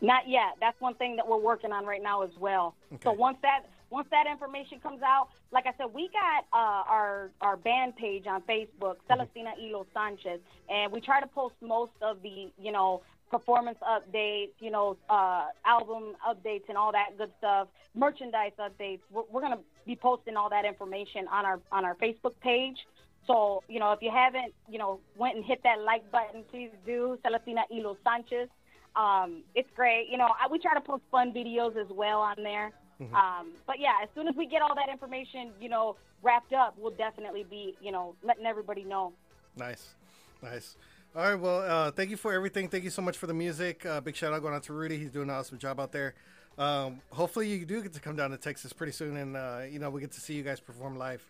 Not 0.00 0.28
yet. 0.28 0.56
That's 0.60 0.80
one 0.80 0.94
thing 0.94 1.16
that 1.16 1.28
we're 1.28 1.36
working 1.36 1.72
on 1.72 1.84
right 1.84 2.02
now 2.02 2.22
as 2.22 2.30
well. 2.38 2.74
So 3.02 3.12
once 3.12 3.36
that 3.42 3.66
once 3.90 4.08
that 4.10 4.26
information 4.30 4.80
comes 4.80 5.02
out, 5.02 5.28
like 5.52 5.66
I 5.66 5.72
said, 5.76 5.92
we 5.92 6.08
got 6.08 6.44
uh, 6.52 6.88
our 6.88 7.30
our 7.40 7.56
band 7.56 7.96
page 7.96 8.26
on 8.26 8.42
Facebook, 8.42 8.96
Celestina 9.08 9.52
y 9.58 9.70
Los 9.72 9.86
Sanchez, 9.92 10.40
and 10.68 10.92
we 10.92 11.00
try 11.00 11.20
to 11.20 11.26
post 11.26 11.54
most 11.60 11.92
of 12.00 12.22
the 12.22 12.50
you 12.58 12.72
know 12.72 13.02
performance 13.30 13.78
updates, 13.82 14.50
you 14.58 14.70
know, 14.70 14.96
uh, 15.08 15.46
album 15.64 16.16
updates, 16.28 16.68
and 16.68 16.76
all 16.76 16.92
that 16.92 17.16
good 17.18 17.30
stuff, 17.38 17.68
merchandise 17.94 18.52
updates. 18.58 19.00
We're, 19.10 19.22
we're 19.30 19.40
gonna 19.40 19.60
be 19.86 19.96
posting 19.96 20.36
all 20.36 20.50
that 20.50 20.64
information 20.64 21.28
on 21.28 21.44
our 21.44 21.60
on 21.72 21.84
our 21.84 21.94
Facebook 21.96 22.34
page. 22.40 22.78
So 23.26 23.62
you 23.68 23.78
know, 23.78 23.92
if 23.92 24.02
you 24.02 24.10
haven't 24.10 24.52
you 24.68 24.78
know 24.78 25.00
went 25.16 25.36
and 25.36 25.44
hit 25.44 25.62
that 25.62 25.80
like 25.80 26.10
button, 26.10 26.44
please 26.50 26.70
do. 26.84 27.18
Celestina 27.24 27.62
y 27.70 27.80
Los 27.82 27.96
Sanchez 28.04 28.48
um, 28.96 29.42
it's 29.54 29.68
great. 29.74 30.08
You 30.10 30.18
know, 30.18 30.26
I, 30.26 30.50
we 30.50 30.58
try 30.58 30.74
to 30.74 30.80
post 30.80 31.02
fun 31.10 31.32
videos 31.32 31.76
as 31.76 31.86
well 31.90 32.20
on 32.20 32.36
there. 32.42 32.72
Um, 33.14 33.52
but 33.66 33.80
yeah, 33.80 33.94
as 34.02 34.10
soon 34.14 34.28
as 34.28 34.34
we 34.36 34.46
get 34.46 34.60
all 34.60 34.74
that 34.74 34.90
information, 34.90 35.52
you 35.58 35.70
know, 35.70 35.96
wrapped 36.22 36.52
up, 36.52 36.74
we'll 36.76 36.92
definitely 36.92 37.44
be, 37.48 37.74
you 37.80 37.92
know, 37.92 38.14
letting 38.22 38.44
everybody 38.44 38.84
know. 38.84 39.14
Nice, 39.56 39.94
nice. 40.42 40.76
All 41.16 41.24
right, 41.24 41.34
well, 41.34 41.62
uh, 41.62 41.90
thank 41.90 42.10
you 42.10 42.16
for 42.16 42.32
everything. 42.32 42.68
Thank 42.68 42.84
you 42.84 42.90
so 42.90 43.02
much 43.02 43.18
for 43.18 43.26
the 43.26 43.34
music. 43.34 43.84
Uh, 43.84 44.00
big 44.00 44.14
shout 44.14 44.32
out 44.32 44.42
going 44.42 44.54
out 44.54 44.62
to 44.64 44.72
Rudy. 44.72 44.96
He's 44.96 45.10
doing 45.10 45.28
an 45.28 45.34
awesome 45.34 45.58
job 45.58 45.80
out 45.80 45.90
there. 45.90 46.14
Um, 46.56 47.00
hopefully, 47.10 47.48
you 47.48 47.66
do 47.66 47.82
get 47.82 47.92
to 47.94 48.00
come 48.00 48.14
down 48.14 48.30
to 48.30 48.36
Texas 48.36 48.72
pretty 48.72 48.92
soon, 48.92 49.16
and 49.16 49.36
uh, 49.36 49.62
you 49.68 49.80
know 49.80 49.90
we 49.90 50.00
get 50.00 50.12
to 50.12 50.20
see 50.20 50.34
you 50.34 50.44
guys 50.44 50.60
perform 50.60 50.96
live. 50.96 51.26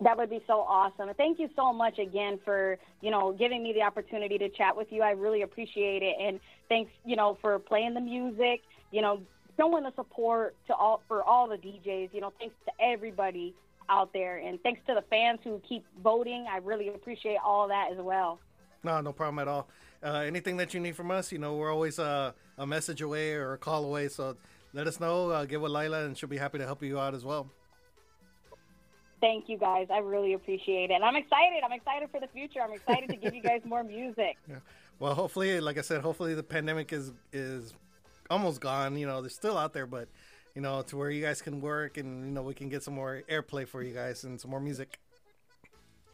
That 0.00 0.16
would 0.16 0.30
be 0.30 0.40
so 0.46 0.60
awesome. 0.60 1.10
Thank 1.18 1.38
you 1.38 1.50
so 1.56 1.74
much 1.74 1.98
again 1.98 2.38
for, 2.42 2.78
you 3.02 3.10
know, 3.10 3.32
giving 3.32 3.64
me 3.64 3.72
the 3.72 3.82
opportunity 3.82 4.38
to 4.38 4.48
chat 4.48 4.76
with 4.76 4.92
you. 4.92 5.02
I 5.02 5.10
really 5.10 5.42
appreciate 5.42 6.04
it. 6.04 6.14
And 6.20 6.38
thanks, 6.68 6.92
you 7.04 7.16
know, 7.16 7.36
for 7.42 7.58
playing 7.58 7.94
the 7.94 8.00
music, 8.00 8.62
you 8.92 9.02
know, 9.02 9.20
showing 9.58 9.82
the 9.82 9.92
support 9.96 10.54
to 10.68 10.74
all 10.74 11.02
for 11.08 11.24
all 11.24 11.48
the 11.48 11.56
DJs. 11.56 12.14
You 12.14 12.20
know, 12.20 12.32
thanks 12.38 12.54
to 12.66 12.72
everybody 12.80 13.54
out 13.88 14.12
there. 14.12 14.38
And 14.38 14.60
thanks 14.62 14.80
to 14.86 14.94
the 14.94 15.02
fans 15.10 15.40
who 15.44 15.60
keep 15.68 15.84
voting. 16.02 16.46
I 16.50 16.58
really 16.58 16.88
appreciate 16.88 17.38
all 17.44 17.68
that 17.68 17.90
as 17.92 17.98
well. 17.98 18.38
No, 18.84 19.00
no 19.00 19.12
problem 19.12 19.38
at 19.38 19.48
all. 19.48 19.68
Uh, 20.02 20.22
anything 20.26 20.56
that 20.58 20.72
you 20.72 20.80
need 20.80 20.94
from 20.94 21.10
us, 21.10 21.32
you 21.32 21.38
know, 21.38 21.56
we're 21.56 21.72
always 21.72 21.98
uh, 21.98 22.32
a 22.58 22.66
message 22.66 23.02
away 23.02 23.32
or 23.32 23.54
a 23.54 23.58
call 23.58 23.84
away. 23.84 24.08
So 24.08 24.36
let 24.72 24.86
us 24.86 25.00
know. 25.00 25.30
Uh, 25.30 25.44
get 25.44 25.60
with 25.60 25.72
Lila, 25.72 26.04
and 26.04 26.16
she'll 26.16 26.28
be 26.28 26.38
happy 26.38 26.58
to 26.58 26.64
help 26.64 26.82
you 26.82 26.98
out 26.98 27.14
as 27.14 27.24
well. 27.24 27.50
Thank 29.20 29.48
you 29.48 29.58
guys. 29.58 29.88
I 29.92 29.98
really 29.98 30.34
appreciate 30.34 30.90
it. 30.90 30.94
And 30.94 31.04
I'm 31.04 31.16
excited. 31.16 31.62
I'm 31.64 31.72
excited 31.72 32.08
for 32.10 32.20
the 32.20 32.28
future. 32.28 32.60
I'm 32.62 32.72
excited 32.72 33.08
to 33.10 33.16
give 33.16 33.34
you 33.34 33.42
guys 33.42 33.62
more 33.64 33.82
music. 33.82 34.36
Well, 35.00 35.14
hopefully, 35.14 35.60
like 35.60 35.78
I 35.78 35.82
said, 35.82 36.00
hopefully 36.00 36.34
the 36.34 36.42
pandemic 36.42 36.92
is 36.92 37.12
is 37.32 37.72
almost 38.28 38.60
gone. 38.60 38.96
You 38.96 39.06
know, 39.06 39.20
they're 39.20 39.30
still 39.30 39.56
out 39.56 39.72
there, 39.72 39.86
but 39.86 40.08
you 40.54 40.62
know, 40.62 40.82
to 40.82 40.96
where 40.96 41.10
you 41.10 41.22
guys 41.22 41.40
can 41.42 41.60
work 41.60 41.96
and 41.96 42.24
you 42.24 42.30
know 42.32 42.42
we 42.42 42.54
can 42.54 42.68
get 42.68 42.82
some 42.82 42.94
more 42.94 43.22
airplay 43.30 43.66
for 43.66 43.82
you 43.82 43.94
guys 43.94 44.24
and 44.24 44.40
some 44.40 44.50
more 44.50 44.60
music. 44.60 44.98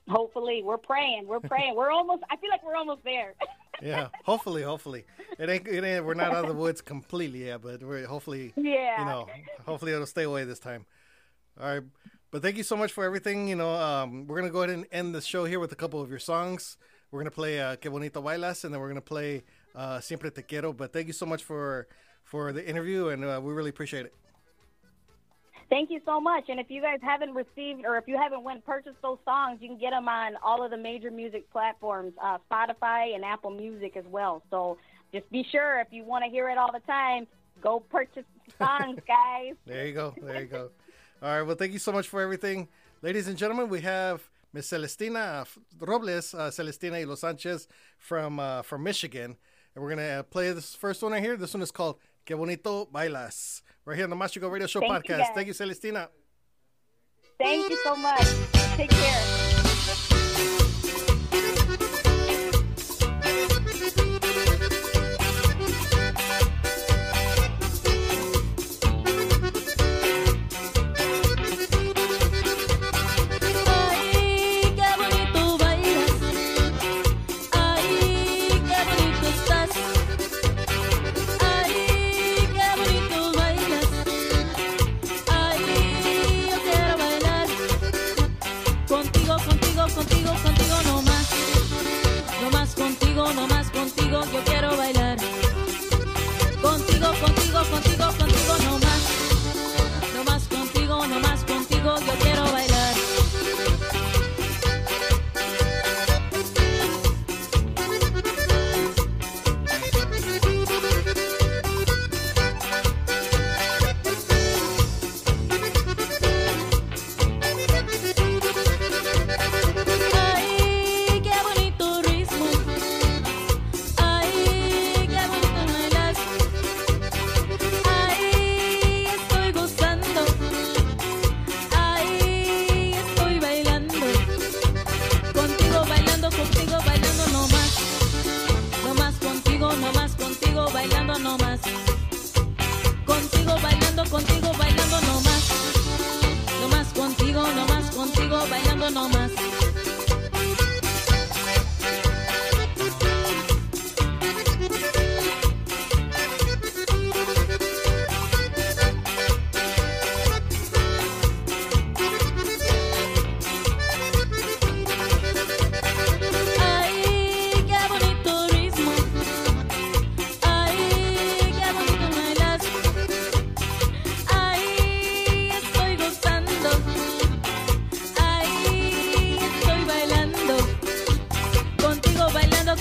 Hopefully, 0.09 0.63
we're 0.63 0.77
praying. 0.77 1.27
We're 1.27 1.41
praying. 1.41 1.75
We're 1.75 1.91
almost. 1.91 2.23
I 2.31 2.37
feel 2.37 2.51
like 2.51 2.63
we're 2.65 2.77
almost 2.77 3.05
there. 3.05 3.35
Yeah, 3.83 4.07
hopefully, 4.25 4.63
hopefully 4.63 5.05
it 5.37 5.51
ain't 5.51 5.67
it 5.67 5.83
ain't. 5.83 6.05
We're 6.05 6.15
not 6.15 6.33
out 6.33 6.45
of 6.45 6.49
the 6.49 6.55
woods 6.55 6.81
completely 6.81 7.47
yet, 7.47 7.61
but 7.61 7.83
we're 7.83 8.07
hopefully 8.07 8.53
Yeah. 8.57 9.01
you 9.01 9.05
know 9.05 9.27
hopefully 9.67 9.93
it'll 9.93 10.07
stay 10.07 10.23
away 10.23 10.45
this 10.45 10.61
time. 10.61 10.87
All 11.61 11.67
right, 11.75 11.83
but 12.31 12.41
thank 12.41 12.57
you 12.57 12.63
so 12.63 12.77
much 12.77 12.93
for 12.93 13.03
everything. 13.05 13.49
You 13.49 13.57
know, 13.57 13.75
um, 13.75 14.29
we're 14.29 14.37
gonna 14.39 14.53
go 14.53 14.63
ahead 14.63 14.71
and 14.77 14.87
end 14.93 15.13
the 15.13 15.21
show 15.21 15.45
here 15.45 15.59
with 15.59 15.73
a 15.73 15.75
couple 15.75 16.01
of 16.01 16.09
your 16.09 16.21
songs. 16.21 16.77
We're 17.11 17.19
gonna 17.19 17.33
play 17.33 17.61
uh, 17.61 17.75
"Que 17.75 17.91
Bonito 17.91 18.23
Bailas" 18.23 18.63
and 18.65 18.73
then 18.73 18.81
we're 18.81 18.89
gonna 18.89 19.01
play 19.01 19.43
uh, 19.75 19.99
"Siempre 19.99 20.31
Te 20.31 20.43
Quiero." 20.43 20.73
But 20.73 20.93
thank 20.93 21.09
you 21.09 21.13
so 21.13 21.27
much 21.27 21.43
for 21.43 21.89
for 22.23 22.53
the 22.53 22.65
interview, 22.67 23.09
and 23.09 23.25
uh, 23.25 23.41
we 23.43 23.53
really 23.53 23.71
appreciate 23.71 24.07
it. 24.07 24.15
Thank 25.71 25.91
you 25.91 26.01
so 26.05 26.21
much. 26.21 26.45
And 26.49 26.61
if 26.61 26.71
you 26.71 26.81
guys 26.81 26.99
haven't 27.03 27.35
received 27.35 27.85
or 27.85 27.97
if 27.97 28.07
you 28.07 28.17
haven't 28.17 28.43
went 28.43 28.57
and 28.57 28.65
purchased 28.65 29.01
those 29.03 29.19
songs, 29.25 29.59
you 29.61 29.69
can 29.69 29.79
get 29.79 29.91
them 29.91 30.09
on 30.09 30.35
all 30.43 30.65
of 30.65 30.71
the 30.71 30.77
major 30.77 31.11
music 31.11 31.51
platforms, 31.51 32.13
uh, 32.23 32.39
Spotify 32.51 33.15
and 33.15 33.25
Apple 33.25 33.51
Music 33.51 33.97
as 33.97 34.05
well. 34.11 34.43
So 34.51 34.79
just 35.13 35.31
be 35.31 35.45
sure 35.51 35.81
if 35.81 35.89
you 35.91 36.05
want 36.05 36.25
to 36.25 36.31
hear 36.31 36.49
it 36.49 36.59
all 36.59 36.71
the 36.73 36.81
time, 36.81 37.27
go 37.61 37.81
purchase 37.81 38.25
songs, 38.59 38.99
guys. 39.07 39.55
There 39.67 39.87
you 39.87 39.95
go. 39.95 40.15
There 40.21 40.41
you 40.41 40.47
go. 40.47 40.71
All 41.23 41.29
right. 41.31 41.43
Well, 41.43 41.57
thank 41.57 41.73
you 41.73 41.79
so 41.79 41.93
much 41.93 42.09
for 42.09 42.21
everything. 42.21 42.69
Ladies 43.03 43.29
and 43.29 43.37
gentlemen, 43.37 43.69
we 43.69 43.81
have 43.81 44.29
Miss 44.53 44.71
Celestina 44.71 45.47
Robles, 45.81 46.35
uh, 46.35 46.51
Celestina 46.51 46.93
y 46.93 47.05
Los 47.05 47.21
Sanchez 47.21 47.67
from 47.99 48.39
uh, 48.39 48.63
from 48.63 48.83
Michigan. 48.83 49.37
And 49.75 49.83
we're 49.83 49.95
going 49.95 50.07
to 50.07 50.25
play 50.25 50.53
this 50.53 50.75
first 50.75 51.03
one 51.03 51.13
right 51.13 51.23
here. 51.23 51.37
This 51.37 51.53
one 51.53 51.63
is 51.63 51.73
called 51.73 51.99
Que 52.25 52.37
Bonito 52.37 52.87
Bailas. 52.87 53.63
Right 53.87 53.97
here 53.97 54.05
on 54.05 54.11
the 54.11 54.17
Mas 54.17 54.33
Chingon 54.33 54.51
Radio 54.51 54.67
Show 54.67 54.81
Thank 54.81 55.05
podcast. 55.05 55.19
guys. 55.19 55.29
thank 55.35 55.47
you, 55.49 55.55
Celestina. 55.55 56.09
Thank 57.39 57.69
you 57.71 57.79
so 57.85 57.97
much. 57.97 58.27
Take 58.77 58.91
care. 58.91 59.54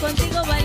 contigo 0.04 0.42
bailar. 0.46 0.63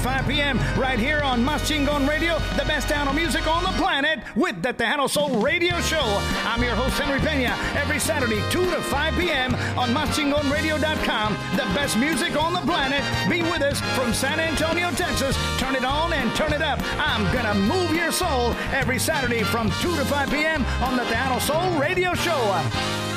5 0.00 0.28
p.m. 0.28 0.58
right 0.78 0.98
here 0.98 1.20
on 1.20 1.44
Mas 1.44 1.70
Radio, 1.70 2.38
the 2.56 2.64
best 2.64 2.88
Tejano 2.88 3.14
music 3.14 3.46
on 3.46 3.62
the 3.62 3.70
planet 3.78 4.20
with 4.34 4.62
the 4.62 4.72
Tejano 4.72 5.08
Soul 5.10 5.40
Radio 5.40 5.78
Show. 5.82 6.02
I'm 6.44 6.62
your 6.62 6.74
host, 6.74 6.98
Henry 6.98 7.20
Pena, 7.20 7.54
every 7.78 7.98
Saturday, 8.00 8.40
2 8.50 8.64
to 8.70 8.80
5 8.80 9.14
p.m. 9.14 9.54
on 9.78 9.90
MasChingonRadio.com, 9.90 11.34
the 11.52 11.64
best 11.74 11.98
music 11.98 12.34
on 12.34 12.54
the 12.54 12.60
planet. 12.60 13.02
Be 13.28 13.42
with 13.42 13.60
us 13.60 13.80
from 13.94 14.14
San 14.14 14.40
Antonio, 14.40 14.90
Texas. 14.92 15.36
Turn 15.58 15.74
it 15.74 15.84
on 15.84 16.14
and 16.14 16.34
turn 16.34 16.54
it 16.54 16.62
up. 16.62 16.80
I'm 16.98 17.30
gonna 17.34 17.54
move 17.54 17.94
your 17.94 18.10
soul 18.10 18.54
every 18.72 18.98
Saturday 18.98 19.42
from 19.42 19.70
2 19.82 19.96
to 19.96 20.04
5 20.06 20.30
p.m. 20.30 20.64
on 20.82 20.96
the 20.96 21.02
Tejano 21.02 21.40
Soul 21.40 21.78
Radio 21.78 22.14
Show. 22.14 23.09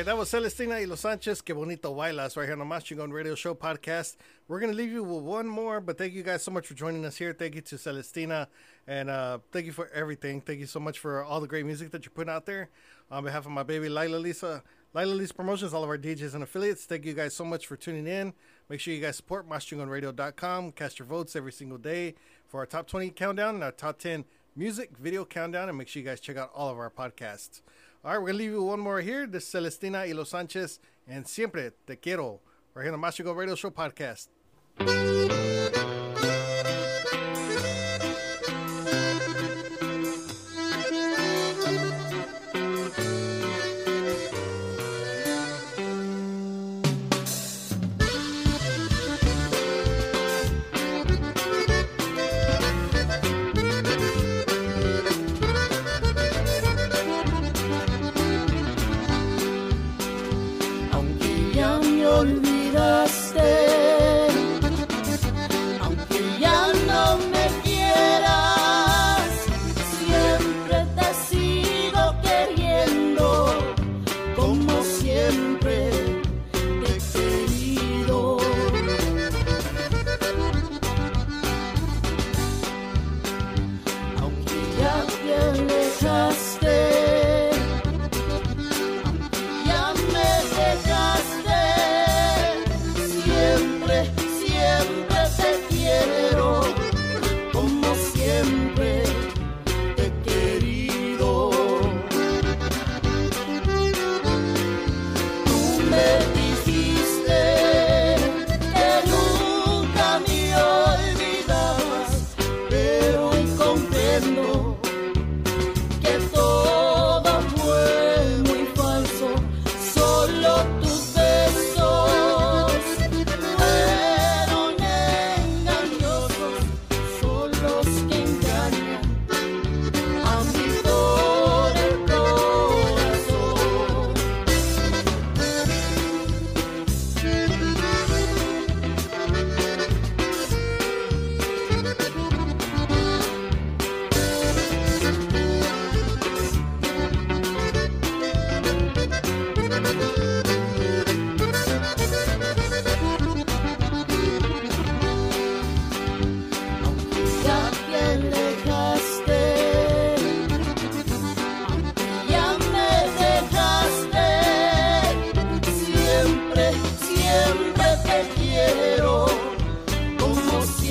Right, 0.00 0.06
that 0.06 0.16
was 0.16 0.30
Celestina 0.30 0.80
y 0.80 0.86
Los 0.86 1.00
Sanchez. 1.00 1.42
Que 1.42 1.54
bonito 1.54 1.94
bailas 1.94 2.34
right 2.34 2.46
here 2.46 2.54
on 2.54 2.58
the 2.60 2.64
Mas 2.64 2.84
Chingon 2.84 3.12
Radio 3.12 3.34
Show 3.34 3.54
podcast. 3.54 4.16
We're 4.48 4.58
going 4.58 4.72
to 4.72 4.76
leave 4.78 4.90
you 4.90 5.04
with 5.04 5.22
one 5.22 5.46
more, 5.46 5.78
but 5.82 5.98
thank 5.98 6.14
you 6.14 6.22
guys 6.22 6.42
so 6.42 6.50
much 6.50 6.66
for 6.66 6.72
joining 6.72 7.04
us 7.04 7.18
here. 7.18 7.34
Thank 7.34 7.54
you 7.54 7.60
to 7.60 7.76
Celestina, 7.76 8.46
and 8.86 9.10
uh, 9.10 9.40
thank 9.52 9.66
you 9.66 9.72
for 9.72 9.90
everything. 9.90 10.40
Thank 10.40 10.58
you 10.58 10.64
so 10.64 10.80
much 10.80 10.98
for 10.98 11.22
all 11.22 11.38
the 11.38 11.46
great 11.46 11.66
music 11.66 11.90
that 11.90 12.06
you're 12.06 12.12
putting 12.12 12.32
out 12.32 12.46
there. 12.46 12.70
On 13.10 13.22
behalf 13.22 13.44
of 13.44 13.52
my 13.52 13.62
baby 13.62 13.90
Lila 13.90 14.16
Lisa, 14.16 14.62
Lila 14.94 15.12
Lisa 15.12 15.34
Promotions, 15.34 15.74
all 15.74 15.84
of 15.84 15.90
our 15.90 15.98
DJs 15.98 16.32
and 16.32 16.44
affiliates, 16.44 16.86
thank 16.86 17.04
you 17.04 17.12
guys 17.12 17.36
so 17.36 17.44
much 17.44 17.66
for 17.66 17.76
tuning 17.76 18.06
in. 18.06 18.32
Make 18.70 18.80
sure 18.80 18.94
you 18.94 19.02
guys 19.02 19.16
support 19.16 19.46
MasChingonRadio.com. 19.50 20.72
Cast 20.72 20.98
your 20.98 21.08
votes 21.08 21.36
every 21.36 21.52
single 21.52 21.76
day 21.76 22.14
for 22.48 22.60
our 22.60 22.66
top 22.66 22.86
20 22.86 23.10
countdown 23.10 23.56
and 23.56 23.64
our 23.64 23.70
top 23.70 23.98
10 23.98 24.24
music 24.56 24.96
video 24.96 25.26
countdown. 25.26 25.68
And 25.68 25.76
make 25.76 25.88
sure 25.88 26.00
you 26.00 26.08
guys 26.08 26.20
check 26.20 26.38
out 26.38 26.52
all 26.54 26.70
of 26.70 26.78
our 26.78 26.88
podcasts. 26.88 27.60
All 28.02 28.12
right, 28.12 28.18
we're 28.18 28.28
going 28.28 28.38
to 28.38 28.44
leave 28.44 28.52
you 28.52 28.62
one 28.62 28.80
more 28.80 29.02
here. 29.02 29.26
This 29.26 29.44
is 29.44 29.50
Celestina 29.52 30.06
y 30.06 30.12
Los 30.12 30.30
Sanchez 30.30 30.80
and 31.06 31.26
Siempre 31.28 31.72
Te 31.86 31.96
Quiero. 31.96 32.40
Right 32.72 32.84
here 32.84 32.94
on 32.94 32.98
the 32.98 32.98
Mas 32.98 33.18
Chingon 33.18 33.36
Radio 33.36 33.54
Show 33.54 33.70
podcast. 33.70 34.28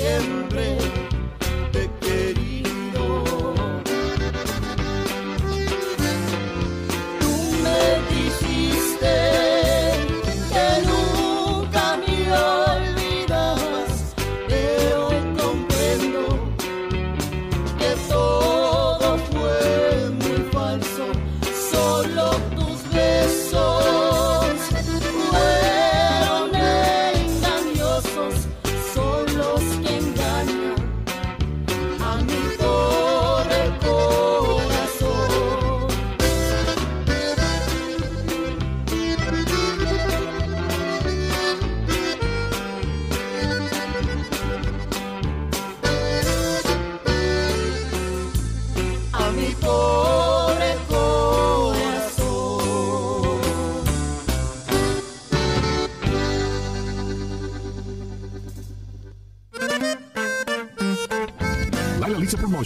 Siempre 0.00 0.59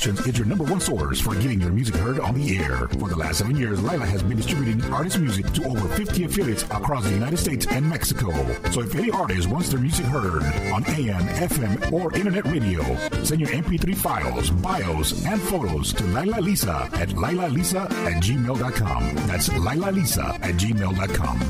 Lisa 0.04 0.12
Promotions 0.12 0.34
is 0.34 0.38
your 0.38 0.46
number 0.46 0.64
one 0.64 0.80
source 0.80 1.18
for 1.18 1.34
getting 1.36 1.60
your 1.62 1.70
music 1.70 1.94
heard 1.94 2.20
on 2.20 2.34
the 2.34 2.58
air. 2.58 2.88
For 2.98 3.08
the 3.08 3.16
last 3.16 3.38
seven 3.38 3.56
years, 3.56 3.82
Lila 3.82 4.04
has 4.04 4.22
been 4.22 4.36
distributing 4.36 4.84
artist 4.92 5.18
music 5.18 5.50
to 5.52 5.64
over 5.64 5.88
50 5.96 6.24
affiliates 6.24 6.62
across 6.64 7.04
the 7.04 7.12
United 7.12 7.38
States 7.38 7.66
and 7.66 7.88
Mexico. 7.88 8.30
So 8.70 8.82
if 8.82 8.94
any 8.94 9.10
artist 9.10 9.48
wants 9.48 9.70
their 9.70 9.80
music 9.80 10.04
heard 10.04 10.42
on 10.74 10.84
AM, 10.88 11.26
FM, 11.48 11.90
or 11.90 12.14
internet 12.14 12.44
radio, 12.44 12.82
send 13.22 13.40
your 13.40 13.48
MP3 13.48 13.96
files, 13.96 14.50
bios, 14.50 15.24
and 15.24 15.40
photos 15.40 15.94
to 15.94 16.04
Lila 16.04 16.40
Lisa 16.40 16.86
at 16.92 17.08
lilalisa 17.10 17.90
at 18.04 18.22
gmail.com. 18.22 19.14
That's 19.26 19.48
Lila 19.54 19.90
Lisa 19.90 20.38
at 20.42 20.54
gmail.com. 20.56 21.40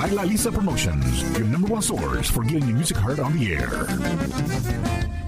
Lila 0.00 0.22
Lisa 0.24 0.52
Promotions, 0.52 1.36
your 1.36 1.48
number 1.48 1.66
one 1.66 1.82
source 1.82 2.30
for 2.30 2.44
getting 2.44 2.68
your 2.68 2.76
music 2.76 2.96
heard 2.98 3.18
on 3.18 3.36
the 3.36 3.54
air. 3.54 5.27